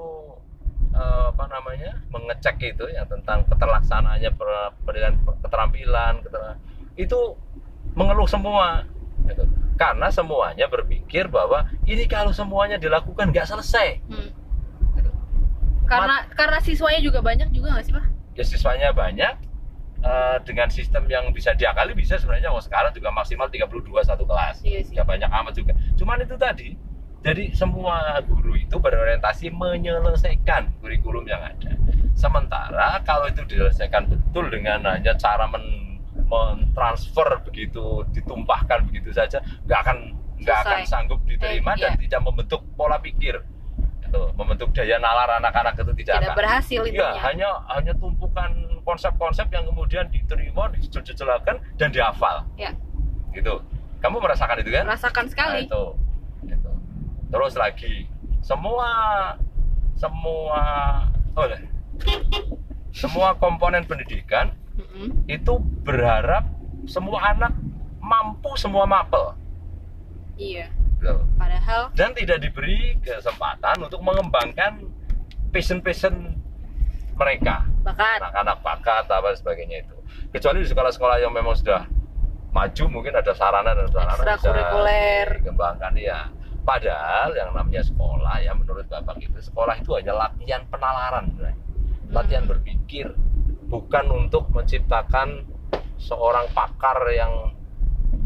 eh, 0.91 1.25
apa 1.29 1.45
namanya 1.47 1.91
mengecek 2.09 2.57
itu 2.61 2.85
yang 2.89 3.05
tentang 3.05 3.43
keterlaksanaannya 3.45 4.31
pendidikan 4.81 5.13
keterampilan 5.39 6.13
keter- 6.21 6.59
itu 6.95 7.19
mengeluh 7.93 8.25
semua 8.25 8.83
gitu. 9.25 9.43
Karena 9.79 10.07
semuanya 10.13 10.65
berpikir 10.67 11.27
bahwa 11.27 11.67
ini 11.87 12.05
kalau 12.05 12.31
semuanya 12.31 12.77
dilakukan 12.77 13.31
nggak 13.31 13.47
selesai. 13.47 13.99
Hmm. 14.07 14.29
karena 15.91 16.23
karena 16.31 16.55
siswanya 16.63 17.03
juga 17.03 17.19
banyak 17.19 17.51
juga 17.51 17.75
nggak 17.75 17.83
sih 17.83 17.91
pak? 17.91 18.05
Ya 18.39 18.43
siswanya 18.47 18.95
banyak. 18.95 19.51
Eh, 20.01 20.37
dengan 20.49 20.65
sistem 20.73 21.05
yang 21.05 21.29
bisa 21.29 21.53
diakali 21.53 21.93
bisa 21.93 22.17
sebenarnya. 22.17 22.49
Oh 22.49 22.63
sekarang 22.63 22.89
juga 22.89 23.13
maksimal 23.13 23.51
32 23.53 24.01
satu 24.01 24.25
kelas. 24.25 24.63
Iya 24.65 24.79
sih. 24.81 24.95
ya 24.97 25.03
banyak 25.05 25.29
amat 25.29 25.53
juga. 25.53 25.77
Cuman 25.93 26.25
itu 26.25 26.33
tadi 26.39 26.73
jadi 27.21 27.53
semua 27.53 28.17
guru 28.25 28.57
itu 28.57 28.81
berorientasi 28.81 29.53
menyelesaikan 29.53 30.73
kurikulum 30.81 31.29
yang 31.29 31.45
ada. 31.45 31.77
Sementara 32.17 32.97
kalau 33.05 33.29
itu 33.29 33.45
diselesaikan 33.45 34.09
betul 34.09 34.49
dengan 34.49 34.81
hanya 34.89 35.13
cara 35.21 35.45
men 35.45 35.90
mentransfer 36.31 37.43
begitu 37.43 38.07
ditumpahkan 38.15 38.87
begitu 38.87 39.11
saja 39.11 39.43
nggak 39.67 39.79
akan 39.83 39.97
nggak 40.39 40.57
akan 40.63 40.79
sanggup 40.87 41.19
diterima 41.27 41.75
Eh, 41.75 41.83
dan 41.83 41.91
iya. 41.99 42.01
tidak 42.07 42.21
membentuk 42.23 42.63
pola 42.79 42.97
pikir 43.03 43.43
itu 44.11 44.21
membentuk 44.35 44.75
daya 44.75 44.99
nalar 44.99 45.39
anak-anak 45.39 45.75
itu 45.75 45.93
tidak, 46.03 46.19
tidak 46.19 46.27
akan 46.27 46.35
berhasil 46.35 46.81
Iya, 46.83 46.91
intinya 46.91 47.21
hanya 47.23 47.49
hanya 47.71 47.93
tumpukan 47.95 48.51
konsep-konsep 48.83 49.47
yang 49.55 49.63
kemudian 49.63 50.09
diterima, 50.11 50.67
dijejelakan 50.75 51.63
dan 51.79 51.89
dihafal. 51.95 52.43
Ya. 52.59 52.75
Gitu. 53.31 53.61
Kamu 54.03 54.17
merasakan 54.19 54.59
itu 54.59 54.73
kan? 54.73 54.83
merasakan 54.83 55.25
sekali 55.31 55.63
Nah, 55.63 55.67
itu. 55.69 55.83
Itu. 56.49 56.71
Terus 57.31 57.53
lagi, 57.55 58.09
semua 58.43 58.89
semua 59.95 60.61
oh, 61.37 61.45
lah. 61.47 61.61
semua 62.91 63.37
komponen 63.39 63.85
pendidikan 63.87 64.51
Itu 65.27 65.59
berharap 65.83 66.45
semua 66.85 67.33
anak 67.33 67.53
mampu 68.01 68.51
semua 68.57 68.85
mapel. 68.85 69.35
Iya. 70.37 70.67
Loh. 71.01 71.25
padahal 71.33 71.89
dan 71.97 72.13
tidak 72.13 72.45
diberi 72.45 72.93
kesempatan 73.01 73.81
untuk 73.81 74.05
mengembangkan 74.05 74.85
passion-passion 75.49 76.37
mereka. 77.17 77.65
Bakat. 77.81 78.21
Anak-anak 78.21 78.57
bakat 78.61 79.05
apa 79.09 79.33
sebagainya 79.33 79.81
itu. 79.81 79.97
Kecuali 80.29 80.61
di 80.61 80.69
sekolah-sekolah 80.69 81.17
yang 81.17 81.33
memang 81.33 81.57
sudah 81.57 81.89
maju 82.51 82.83
mungkin 82.91 83.17
ada 83.17 83.33
sarana 83.33 83.71
dan 83.73 83.87
sarana 83.89 84.35
bisa 84.35 84.51
dikembangkan 85.39 85.93
ya 85.95 86.27
padahal 86.61 87.31
yang 87.33 87.55
namanya 87.55 87.79
sekolah 87.79 88.43
ya 88.43 88.51
menurut 88.51 88.85
bapak 88.91 89.17
itu 89.23 89.39
sekolah 89.39 89.79
itu 89.79 89.89
hanya 89.95 90.13
latihan 90.27 90.61
penalaran 90.67 91.31
latihan 92.11 92.43
Hmm. 92.43 92.51
berpikir 92.51 93.07
bukan 93.71 94.05
untuk 94.11 94.51
menciptakan 94.51 95.47
seorang 95.95 96.51
pakar 96.51 97.07
yang 97.09 97.55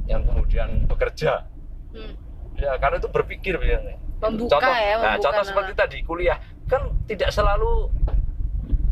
yang 0.06 0.26
kemudian 0.26 0.84
bekerja 0.86 1.46
Hmm. 1.94 2.12
ya 2.58 2.76
karena 2.76 2.98
itu 2.98 3.08
berpikir 3.08 3.56
membuka 3.56 4.60
contoh, 4.60 4.74
ya 4.74 4.96
nah, 4.98 5.16
contoh 5.16 5.44
seperti 5.46 5.72
tadi 5.72 5.98
kuliah 6.02 6.36
kan 6.66 6.82
tidak 7.06 7.32
selalu 7.32 7.88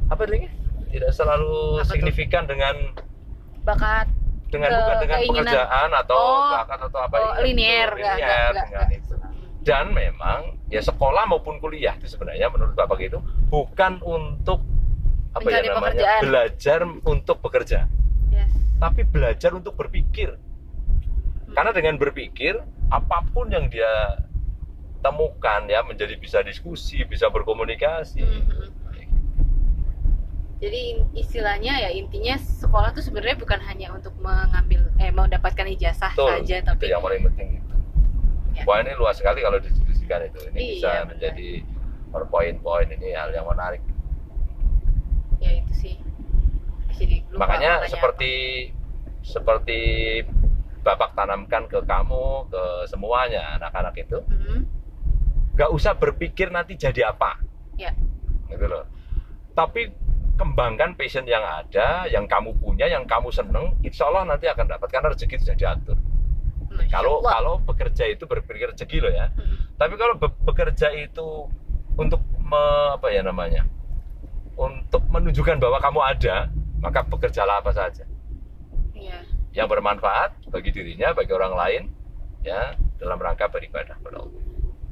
apa 0.08 0.24
ini 0.30 0.48
tidak 0.88 1.12
selalu 1.12 1.52
Apa 1.76 1.84
tuh? 1.84 1.92
signifikan 1.92 2.46
dengan 2.46 2.76
bakat 3.64 4.08
dengan 4.48 4.70
Ke- 4.70 4.78
bukan 4.78 4.96
dengan 5.02 5.18
keinginan. 5.18 5.44
pekerjaan 5.44 5.90
atau 5.98 6.16
Oh, 6.16 6.48
bakat 6.54 6.80
atau 6.86 7.00
apa 7.02 7.16
oh, 7.18 7.24
itu, 7.34 7.42
linear, 7.44 7.90
nggak, 7.90 8.16
linear 8.16 8.22
nggak, 8.22 8.52
nggak, 8.54 8.66
dengan 8.70 8.90
itu. 8.94 9.14
dan 9.64 9.86
memang 9.90 10.40
ya 10.70 10.80
sekolah 10.80 11.24
maupun 11.26 11.58
kuliah 11.58 11.98
itu 11.98 12.06
sebenarnya 12.06 12.48
menurut 12.48 12.72
bapak 12.72 13.00
itu 13.02 13.18
bukan 13.50 14.00
untuk 14.00 14.62
apa 15.34 15.42
Mencari 15.42 15.66
ya 15.66 15.72
namanya 15.72 15.82
pekerjaan. 15.92 16.22
belajar 16.22 16.80
untuk 17.04 17.38
bekerja 17.40 17.80
yes. 18.30 18.52
tapi 18.78 19.02
belajar 19.04 19.52
untuk 19.52 19.74
berpikir 19.74 20.38
karena 21.50 21.72
dengan 21.72 21.98
berpikir 21.98 22.58
apa 22.88 23.26
pun 23.30 23.50
yang 23.50 23.66
dia 23.68 24.18
temukan 25.00 25.66
ya 25.66 25.82
menjadi 25.82 26.16
bisa 26.16 26.40
diskusi 26.40 27.02
bisa 27.04 27.28
berkomunikasi 27.28 28.22
Mhm. 28.22 28.70
jadi 30.60 30.80
in- 30.96 31.12
istilahnya 31.14 31.74
ya 31.78 31.90
intinya 31.92 32.38
sekolah 32.38 32.90
tuh 32.92 33.02
sebenarnya 33.02 33.36
bukan 33.36 33.60
hanya 33.60 33.92
untuk 33.92 34.16
mengambil 34.18 34.88
eh 34.96 35.12
mendapatkan 35.12 35.68
ijazah 35.68 36.14
Betul, 36.14 36.30
saja 36.40 36.56
itu 36.58 36.70
tapi 36.70 36.88
yang 36.88 37.02
paling 37.02 37.22
penting 37.26 37.50
itu 37.58 37.76
Ya. 38.54 38.64
wah 38.64 38.78
ini 38.80 38.94
luas 38.94 39.18
sekali 39.18 39.42
kalau 39.42 39.58
didiskusikan 39.58 40.24
itu 40.24 40.40
ini 40.48 40.58
Iya, 40.60 40.70
bisa 40.72 40.88
benar. 40.88 41.06
menjadi 41.10 41.50
poin-poin 42.24 42.86
ini 42.88 43.10
hal 43.12 43.34
yang 43.34 43.44
menarik 43.44 43.82
ya 45.44 45.52
itu 45.54 45.74
sih 45.76 45.96
jadi 46.94 47.16
lupa 47.28 47.40
makanya 47.44 47.72
seperti 47.86 48.32
seperti 49.22 49.80
bapak 50.80 51.12
tanamkan 51.14 51.64
ke 51.66 51.80
kamu 51.82 52.24
ke 52.48 52.64
semuanya 52.86 53.56
anak-anak 53.58 53.96
itu 53.98 54.18
apa. 54.18 54.32
Mhm. 54.32 54.60
nggak 55.54 55.70
usah 55.70 55.94
berpikir 55.94 56.50
nanti 56.50 56.74
jadi 56.76 57.10
apa 57.10 57.40
ya 57.76 57.92
gitu 58.48 58.66
loh 58.66 58.84
tapi 59.52 59.92
kembangkan 60.34 60.94
passion 60.94 61.24
yang 61.24 61.40
ada 61.42 62.08
yang 62.08 62.26
kamu 62.26 62.58
punya 62.58 62.86
yang 62.86 63.06
kamu 63.06 63.30
seneng 63.30 63.78
insya 63.80 64.08
Allah 64.08 64.26
nanti 64.26 64.46
akan 64.46 64.66
dapat 64.68 64.88
karena 64.90 65.14
rezeki 65.14 65.36
itu 65.36 65.44
sudah 65.46 65.58
diatur 65.58 65.98
Masya 66.74 66.90
kalau 66.90 67.22
Allah. 67.22 67.32
kalau 67.32 67.54
bekerja 67.62 68.04
itu 68.08 68.26
berpikir 68.26 68.66
rezeki 68.68 68.98
loh 69.00 69.14
ya 69.14 69.30
Mhm. 69.30 69.78
tapi 69.78 69.94
kalau 69.94 70.16
be- 70.16 70.42
bekerja 70.44 70.90
itu 70.92 71.48
untuk 71.94 72.18
me- 72.36 72.60
apa 72.94 73.08
ya 73.08 73.22
namanya 73.22 73.70
untuk 74.58 75.02
menunjukkan 75.10 75.58
bahwa 75.58 75.78
kamu 75.82 76.00
ada 76.02 76.36
maka 76.84 77.00
bekerjalah 77.08 77.64
apa 77.64 77.72
saja. 77.72 78.06
Iya. 78.94 79.20
yang 79.54 79.70
bermanfaat 79.70 80.50
bagi 80.50 80.74
dirinya 80.74 81.14
bagi 81.14 81.30
orang 81.30 81.54
lain 81.54 81.84
ya 82.42 82.74
dalam 82.98 83.22
rangka 83.22 83.46
beribadah 83.50 83.94
kepada 84.02 84.26
Allah. 84.26 84.44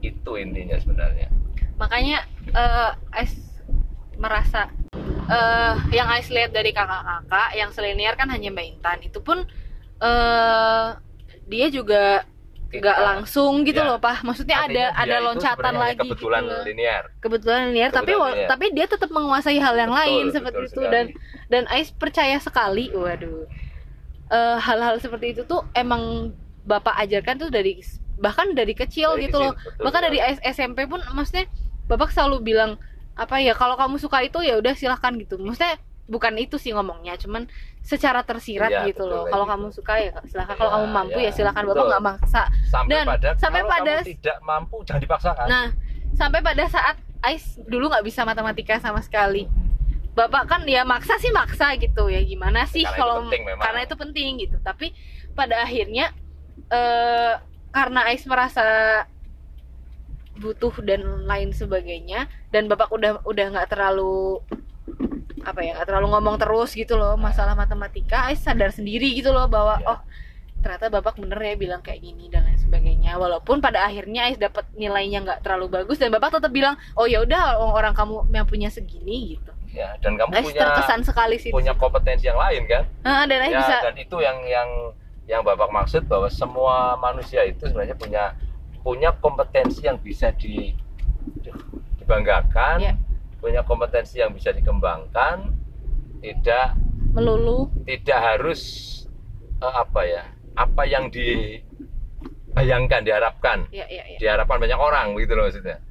Itu 0.06 0.38
intinya 0.38 0.78
sebenarnya. 0.78 1.34
Makanya 1.82 2.30
eh 2.54 2.92
Ais 3.10 3.34
merasa 4.22 4.70
eh 5.26 5.76
yang 5.90 6.06
Ais 6.14 6.30
lihat 6.30 6.54
dari 6.54 6.70
kakak-kakak 6.78 7.58
yang 7.58 7.74
selenior 7.74 8.14
kan 8.14 8.30
hanya 8.30 8.54
Mbak 8.54 8.68
Intan. 8.70 9.00
Itu 9.02 9.26
pun 9.26 9.50
eh 10.02 10.90
dia 11.50 11.68
juga 11.74 12.30
nggak 12.72 12.98
langsung 13.02 13.62
gitu 13.62 13.78
Ya. 13.78 13.86
loh 13.86 13.98
pak 13.98 14.24
maksudnya 14.24 14.64
Artinya 14.64 14.88
ada 14.88 14.96
dia 14.96 15.04
ada 15.04 15.16
itu 15.18 15.26
loncatan 15.28 15.74
lagi 15.76 16.00
kebetulan 16.00 16.42
gitu 16.42 16.58
linear. 16.66 17.04
Kebetulan 17.20 17.62
linear 17.68 17.90
tapi 17.90 18.00
Kebetulan 18.08 18.22
wa- 18.22 18.32
linear. 18.34 18.50
tapi 18.50 18.66
dia 18.72 18.86
tetap 18.86 19.10
menguasai 19.10 19.58
hal 19.58 19.76
yang 19.76 19.92
Betul, 19.92 20.00
lain 20.00 20.24
betul 20.24 20.36
seperti 20.38 20.60
itu. 20.62 20.72
sekali. 20.74 20.90
dan 20.90 21.06
dan 21.48 21.64
Ais 21.68 21.90
percaya 21.92 22.38
sekali 22.38 22.86
waduh. 22.90 23.44
Eh, 24.30 24.58
hal-hal 24.58 24.96
seperti 24.98 25.26
itu 25.30 25.44
tuh 25.44 25.68
emang 25.74 26.32
bapak 26.64 26.96
ajarkan 27.00 27.36
tuh 27.38 27.50
dari 27.50 27.84
bahkan 28.16 28.54
dari 28.54 28.72
kecil 28.72 29.14
Dari 29.14 29.28
gitu 29.28 29.36
kecil, 29.36 29.44
loh 29.44 29.54
betul 29.58 29.82
bahkan 29.82 30.02
dari 30.06 30.20
SMP 30.46 30.86
pun 30.86 31.04
maksudnya 31.12 31.50
bapak 31.86 32.10
selalu 32.10 32.40
bilang 32.46 32.80
apa 33.14 33.38
ya 33.38 33.52
kalau 33.52 33.76
kamu 33.76 33.98
suka 33.98 34.22
itu 34.22 34.40
ya 34.40 34.56
udah 34.56 34.72
silahkan 34.72 35.12
gitu. 35.14 35.36
Maksudnya 35.36 35.76
bukan 36.12 36.36
itu 36.36 36.60
sih 36.60 36.70
ngomongnya 36.70 37.16
cuman 37.16 37.48
secara 37.80 38.20
tersirat 38.22 38.68
Iya, 38.70 38.82
gitu 38.86 39.08
betul 39.08 39.16
loh 39.16 39.24
kalau 39.26 39.46
gitu. 39.48 39.54
kamu 39.54 39.68
suka 39.72 39.94
ya 39.96 40.12
silahkan 40.28 40.54
kalau 40.54 40.68
Iya, 40.68 40.76
kamu 40.76 40.88
mampu 40.92 41.18
iya, 41.18 41.26
ya 41.26 41.32
silahkan 41.32 41.64
bapak 41.64 41.86
nggak 41.88 42.04
maksa 42.06 42.42
sampai 42.68 42.92
Dan 42.92 43.06
pada 43.08 43.30
sampai 43.36 43.60
kalau 43.62 43.72
pada- 43.72 43.96
kamu 43.98 44.12
tidak 44.12 44.38
mampu 44.44 44.76
jangan 44.84 45.02
dipaksakan 45.02 45.46
Nah, 45.48 45.68
sampai 46.14 46.40
pada 46.42 46.64
saat 46.68 46.96
Ais 47.22 47.46
dulu 47.64 47.86
nggak 47.88 48.02
bisa 48.04 48.22
matematika 48.22 48.76
sama 48.78 49.00
sekali. 49.00 49.46
Bapak 50.12 50.44
kan 50.44 50.62
ya 50.66 50.82
maksa 50.84 51.16
sih 51.16 51.30
maksa 51.30 51.72
gitu 51.76 52.10
ya 52.10 52.20
gimana 52.20 52.66
sih 52.66 52.82
Karena 52.82 52.92
itu 52.92 53.00
kalau 53.00 53.16
penting 53.24 53.42
memang. 53.46 53.62
karena 53.62 53.82
itu 53.82 53.96
penting 53.96 54.32
gitu. 54.38 54.58
Tapi 54.60 54.92
pada 55.32 55.62
akhirnya 55.62 56.10
eh 56.68 57.34
karena 57.70 58.00
Ais 58.04 58.26
merasa 58.26 58.66
butuh 60.34 60.74
dan 60.82 61.00
lain 61.24 61.52
sebagainya 61.52 62.26
dan 62.50 62.66
Bapak 62.66 62.90
udah 62.90 63.22
udah 63.24 63.46
nggak 63.54 63.70
terlalu 63.70 64.42
apa 65.42 65.60
ya 65.60 65.74
nggak 65.74 65.88
terlalu 65.88 66.08
ngomong 66.10 66.36
terus 66.38 66.72
gitu 66.72 66.96
loh 66.96 67.16
masalah 67.16 67.54
matematika 67.54 68.28
Ais 68.28 68.40
sadar 68.40 68.70
sendiri 68.70 69.10
gitu 69.12 69.30
loh 69.30 69.46
bahwa 69.46 69.78
Ya. 69.78 69.88
oh 69.88 70.00
ternyata 70.62 70.88
bapak 70.92 71.18
bener 71.18 71.42
ya 71.42 71.56
bilang 71.56 71.82
kayak 71.82 72.00
gini 72.00 72.30
dan 72.30 72.46
lain 72.46 72.56
sebagainya 72.56 73.18
walaupun 73.18 73.58
pada 73.58 73.82
akhirnya 73.82 74.28
Ais 74.28 74.38
dapat 74.38 74.70
nilainya 74.72 75.22
nggak 75.22 75.40
terlalu 75.42 75.74
bagus 75.76 75.98
dan 75.98 76.10
bapak 76.10 76.38
tetap 76.38 76.50
bilang 76.50 76.78
oh 76.94 77.06
ya 77.06 77.20
udah 77.20 77.42
orang 77.58 77.92
kamu 77.92 78.30
yang 78.30 78.46
punya 78.46 78.70
segini 78.70 79.36
gitu 79.36 79.50
ya 79.70 79.98
dan 79.98 80.16
kamu 80.16 80.30
Ais 80.32 80.46
punya 80.46 80.62
terkesan 80.62 81.02
sekali 81.02 81.36
sih 81.36 81.50
punya 81.50 81.74
kompetensi 81.74 82.26
yang 82.26 82.38
lain 82.38 82.64
kan 82.66 82.84
Ah, 83.02 83.26
dan 83.26 83.42
Ais 83.42 83.50
ya 83.50 83.60
bisa 83.60 83.78
dan 83.82 83.96
itu 83.98 84.18
yang 84.18 84.38
yang 84.46 84.70
yang 85.26 85.42
bapak 85.42 85.70
maksud 85.70 86.06
bahwa 86.06 86.28
semua 86.28 86.94
manusia 86.96 87.42
itu 87.42 87.66
sebenarnya 87.66 87.98
punya 87.98 88.24
punya 88.82 89.10
kompetensi 89.16 89.82
yang 89.82 89.98
bisa 89.98 90.30
di 90.32 90.78
dibanggakan 91.98 92.78
Ya. 92.82 92.94
Punya 93.42 93.66
kompetensi 93.66 94.22
yang 94.22 94.32
bisa 94.32 94.54
dikembangkan 94.54 95.50
tidak 96.22 96.78
melulu. 97.12 97.68
tidak 97.84 98.20
harus 98.22 98.62
eh, 99.58 99.74
apa 99.74 100.02
ya 100.06 100.24
apa 100.54 100.84
yang 100.86 101.10
dibayangkan 101.10 103.02
diharapkan. 103.02 103.60
Ya 103.74 103.90
ya 103.90 104.06
ya 104.06 104.18
diharapkan 104.22 104.62
banyak 104.62 104.78
orang 104.78 105.18
gitu 105.18 105.34
loh 105.34 105.50
maksudnya. 105.50 105.82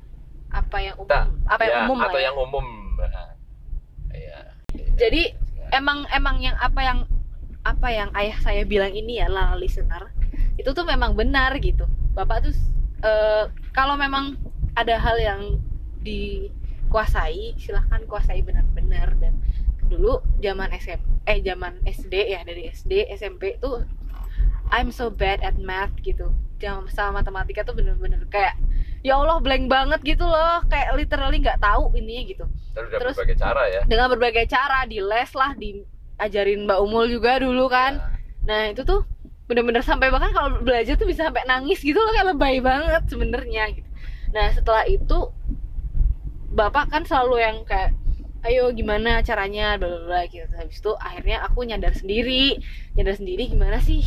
Apa 0.50 0.76
yang 0.78 0.94
umum 0.98 1.06
Tak, 1.06 1.24
apa 1.46 1.62
yang 1.62 1.74
Ya, 1.74 1.82
umum 1.86 1.98
lah 1.98 2.06
atau 2.10 2.18
ya. 2.18 2.24
yang 2.26 2.36
umum. 2.38 2.66
Nah, 3.00 3.30
ya. 4.12 4.38
jadi 4.98 5.22
emang 5.70 6.06
emang 6.10 6.36
yang 6.38 6.54
apa 6.58 6.80
yang 6.82 6.98
apa 7.60 7.88
yang 7.92 8.08
ayah 8.16 8.38
saya 8.40 8.62
bilang 8.64 8.90
ini 8.90 9.20
ya 9.20 9.28
lah 9.28 9.52
listener 9.54 10.10
itu 10.56 10.70
tuh 10.70 10.86
memang 10.86 11.14
benar 11.14 11.54
gitu. 11.58 11.86
Bapak 12.14 12.46
tuh 12.46 12.54
eh, 13.02 13.44
kalau 13.72 13.94
memang 13.94 14.38
ada 14.74 14.98
hal 14.98 15.16
yang 15.18 15.40
dikuasai 16.90 17.54
silahkan 17.54 18.02
kuasai 18.10 18.42
benar-benar. 18.42 19.14
Dan 19.22 19.38
dulu 19.86 20.18
zaman 20.42 20.74
SM 20.74 20.98
eh 21.22 21.38
zaman 21.38 21.78
SD 21.86 22.34
ya 22.34 22.42
dari 22.42 22.66
SD 22.66 23.06
SMP 23.14 23.62
tuh 23.62 23.86
I'm 24.74 24.90
so 24.90 25.06
bad 25.06 25.38
at 25.46 25.54
math 25.54 25.94
gitu. 26.02 26.34
Jam 26.58 26.90
sama 26.90 27.22
matematika 27.22 27.62
tuh 27.62 27.78
bener-bener 27.78 28.26
kayak 28.26 28.58
ya 29.06 29.16
Allah 29.16 29.38
blank 29.38 29.70
banget 29.70 30.02
gitu 30.02 30.26
loh. 30.26 30.66
Kayak 30.66 30.98
literally 30.98 31.38
nggak 31.38 31.62
tahu 31.62 31.94
ininya 31.94 32.22
gitu. 32.26 32.44
Terus 32.74 32.90
Terus- 32.90 33.14
berbagai 33.14 33.38
cara 33.38 33.62
ya. 33.70 33.80
dengan 33.86 34.06
berbagai 34.10 34.44
cara 34.50 34.82
di 34.90 34.98
les 34.98 35.30
lah 35.30 35.54
diajarin 35.54 36.66
Mbak 36.66 36.78
Umul 36.82 37.06
juga 37.06 37.38
dulu 37.38 37.70
kan. 37.70 38.02
Nah 38.50 38.74
itu 38.74 38.82
tuh 38.82 39.06
bener-bener 39.46 39.82
sampai 39.82 40.10
bahkan 40.10 40.30
kalau 40.30 40.58
belajar 40.62 40.94
tuh 40.94 41.06
bisa 41.06 41.26
sampai 41.26 41.42
nangis 41.46 41.78
gitu 41.82 41.98
loh 41.98 42.10
kayak 42.14 42.34
lebay 42.34 42.58
banget 42.58 43.02
sebenarnya 43.06 43.78
gitu. 43.78 43.86
Nah 44.30 44.54
setelah 44.54 44.86
itu 44.86 45.34
bapak 46.50 46.90
kan 46.90 47.02
selalu 47.06 47.42
yang 47.42 47.56
kayak 47.64 47.94
ayo 48.46 48.72
gimana 48.74 49.22
caranya? 49.22 49.78
Bla 49.78 50.06
bla 50.06 50.20
gitu. 50.26 50.50
Habis 50.52 50.80
itu 50.82 50.92
akhirnya 50.98 51.46
aku 51.46 51.64
nyadar 51.64 51.94
sendiri. 51.94 52.58
Nyadar 52.98 53.16
sendiri 53.16 53.48
gimana 53.48 53.78
sih? 53.80 54.02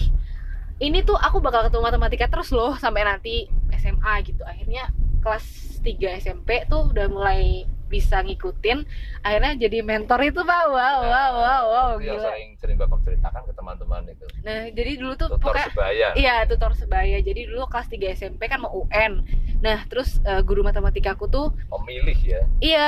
Ini 0.82 1.06
tuh 1.06 1.16
aku 1.16 1.40
bakal 1.40 1.70
ketemu 1.70 1.86
matematika 1.86 2.26
terus 2.28 2.50
loh 2.52 2.76
sampai 2.76 3.06
nanti 3.08 3.48
SMA 3.78 4.14
gitu. 4.28 4.44
Akhirnya 4.44 4.90
kelas 5.24 5.46
3 5.80 6.20
SMP 6.20 6.68
tuh 6.68 6.92
udah 6.92 7.08
mulai 7.08 7.64
bisa 7.94 8.26
ngikutin 8.26 8.82
akhirnya 9.22 9.54
jadi 9.62 9.86
mentor 9.86 10.20
itu 10.26 10.42
pak 10.42 10.64
wow 10.66 10.74
Nah, 10.74 11.00
wow 11.06 11.32
wow 11.38 11.64
wow 11.70 11.90
gila 12.02 12.34
sering 12.34 12.50
sering 12.58 12.78
bapak 12.82 12.98
ceritakan 13.06 13.46
ke 13.46 13.54
teman-teman 13.54 14.02
itu 14.10 14.26
nah 14.42 14.66
jadi 14.74 14.92
dulu 14.98 15.14
tuh 15.14 15.30
tutor 15.38 15.54
pokoknya 15.54 15.68
sebaya 15.70 16.08
Iya, 16.14 16.36
tutor 16.46 16.72
sebaya. 16.74 17.18
Jadi 17.20 17.50
dulu 17.50 17.66
kelas 17.66 17.88
3 17.90 18.14
SMP 18.14 18.46
kan 18.46 18.62
mau 18.62 18.72
UN. 18.72 19.22
Nah, 19.60 19.84
terus 19.86 20.18
eh, 20.24 20.42
guru 20.42 20.62
matematika 20.62 21.14
aku 21.14 21.26
tuh 21.28 21.52
pemilih 21.70 22.18
ya 22.18 22.42
iya 22.60 22.88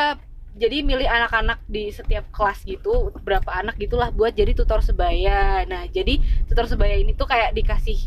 jadi 0.56 0.88
milih 0.88 1.04
anak-anak 1.04 1.60
di 1.68 1.92
setiap 1.92 2.32
kelas 2.32 2.64
gitu, 2.64 3.12
berapa 3.28 3.52
anak 3.52 3.76
gitulah 3.76 4.08
buat 4.16 4.32
jadi 4.32 4.56
tutor 4.56 4.80
sebaya. 4.80 5.68
Nah, 5.68 5.84
jadi 5.92 6.16
tutor 6.48 6.64
sebaya 6.66 6.96
ini 6.96 7.12
tuh 7.12 7.28
kayak 7.28 7.52
dikasih 7.52 8.00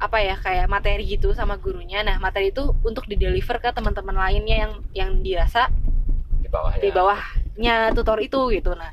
apa 0.00 0.18
ya 0.18 0.34
kayak 0.34 0.66
materi 0.66 1.06
gitu 1.06 1.30
sama 1.30 1.54
gurunya. 1.62 2.02
Nah, 2.02 2.18
materi 2.18 2.50
itu 2.50 2.74
untuk 2.82 3.06
di-deliver 3.06 3.62
ke 3.62 3.70
teman-teman 3.70 4.18
lainnya 4.18 4.56
yang 4.66 4.72
yang 4.90 5.10
dirasa 5.22 5.70
di 6.50 6.56
bawahnya 6.58 6.82
di 6.82 6.90
bawahnya 6.90 7.76
tutor 7.94 8.18
itu 8.18 8.40
gitu. 8.50 8.74
Nah 8.74 8.90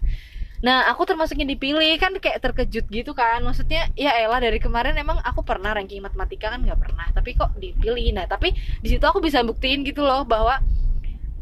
nah 0.58 0.90
aku 0.90 1.06
termasuk 1.06 1.38
yang 1.38 1.54
dipilih 1.54 1.98
kan 2.02 2.14
kayak 2.22 2.42
terkejut 2.42 2.86
gitu 2.90 3.12
kan. 3.18 3.42
Maksudnya 3.42 3.90
ya 3.98 4.14
elah 4.22 4.38
dari 4.38 4.62
kemarin 4.62 4.94
emang 4.98 5.18
aku 5.26 5.42
pernah 5.42 5.74
ranking 5.74 6.02
matematika 6.06 6.54
kan 6.54 6.62
nggak 6.62 6.78
pernah. 6.78 7.10
Tapi 7.14 7.34
kok 7.34 7.58
dipilih? 7.58 8.14
Nah 8.14 8.30
tapi 8.30 8.54
di 8.54 8.88
situ 8.90 9.02
aku 9.02 9.18
bisa 9.22 9.42
buktiin 9.42 9.82
gitu 9.82 10.06
loh 10.06 10.22
bahwa 10.22 10.62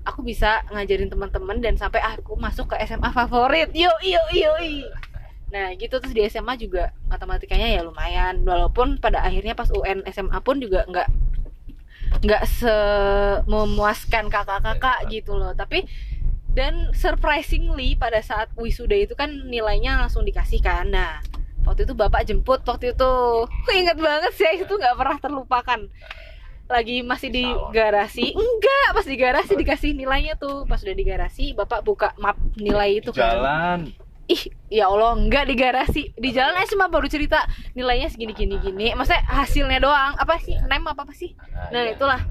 aku 0.08 0.24
bisa 0.24 0.64
ngajarin 0.72 1.12
teman-teman 1.12 1.60
dan 1.60 1.76
sampai 1.76 2.00
aku 2.00 2.40
masuk 2.40 2.72
ke 2.72 2.80
SMA 2.88 3.12
favorit. 3.12 3.72
Yo 3.76 3.92
yo 4.00 4.24
yo 4.32 4.52
nah 5.52 5.72
gitu. 5.76 6.00
Terus 6.00 6.16
di 6.16 6.24
SMA 6.32 6.56
juga 6.60 6.92
matematikanya 7.12 7.68
ya 7.72 7.82
lumayan. 7.84 8.44
Walaupun 8.44 9.00
pada 9.04 9.24
akhirnya 9.24 9.56
pas 9.56 9.68
UN 9.72 10.04
SMA 10.12 10.40
pun 10.44 10.60
juga 10.64 10.84
nggak 10.88 11.08
nggak 12.24 12.44
se 12.48 12.76
memuaskan 13.50 14.32
kakak-kakak 14.32 15.08
gitu 15.12 15.36
loh. 15.36 15.52
Tapi 15.58 15.84
dan 16.56 16.96
surprisingly 16.96 18.00
pada 18.00 18.24
saat 18.24 18.48
wisuda 18.56 18.96
itu 18.96 19.14
kan 19.18 19.28
nilainya 19.48 20.00
langsung 20.00 20.24
dikasih 20.24 20.64
kan. 20.64 20.88
Nah 20.88 21.20
waktu 21.68 21.84
itu 21.84 21.98
bapak 21.98 22.24
jemput 22.24 22.64
waktu 22.64 22.96
itu. 22.96 23.14
Aku 23.44 23.72
inget 23.76 23.98
banget 24.00 24.32
sih 24.38 24.64
itu 24.64 24.74
nggak 24.76 24.96
pernah 24.96 25.18
terlupakan. 25.20 25.80
Lagi 26.66 27.06
masih 27.06 27.30
di 27.30 27.46
garasi. 27.76 28.34
Enggak 28.34 28.88
pas 28.96 29.06
di 29.06 29.16
garasi 29.20 29.54
dikasih 29.54 29.92
nilainya 29.94 30.40
tuh. 30.40 30.64
Pas 30.66 30.80
udah 30.82 30.96
di 30.96 31.06
garasi 31.06 31.52
bapak 31.54 31.84
buka 31.84 32.14
map 32.22 32.40
nilai 32.56 33.04
itu 33.04 33.12
kan. 33.12 33.36
Jalan 33.36 34.05
ih 34.26 34.44
ya 34.74 34.90
Allah 34.90 35.14
enggak 35.14 35.46
di 35.50 35.56
garasi. 35.58 36.04
Di 36.18 36.30
jalan 36.34 36.58
aja 36.58 36.74
cuma 36.74 36.90
baru 36.90 37.06
cerita 37.06 37.46
nilainya 37.78 38.10
segini 38.10 38.34
gini 38.34 38.58
gini 38.58 38.94
maksudnya 38.98 39.24
hasilnya 39.26 39.80
doang. 39.82 40.14
Apa 40.18 40.42
sih? 40.42 40.58
Nem 40.66 40.86
apa 40.86 41.06
apa 41.06 41.14
sih? 41.14 41.38
Nah 41.72 41.86
iya. 41.86 41.94
itulah. 41.94 42.22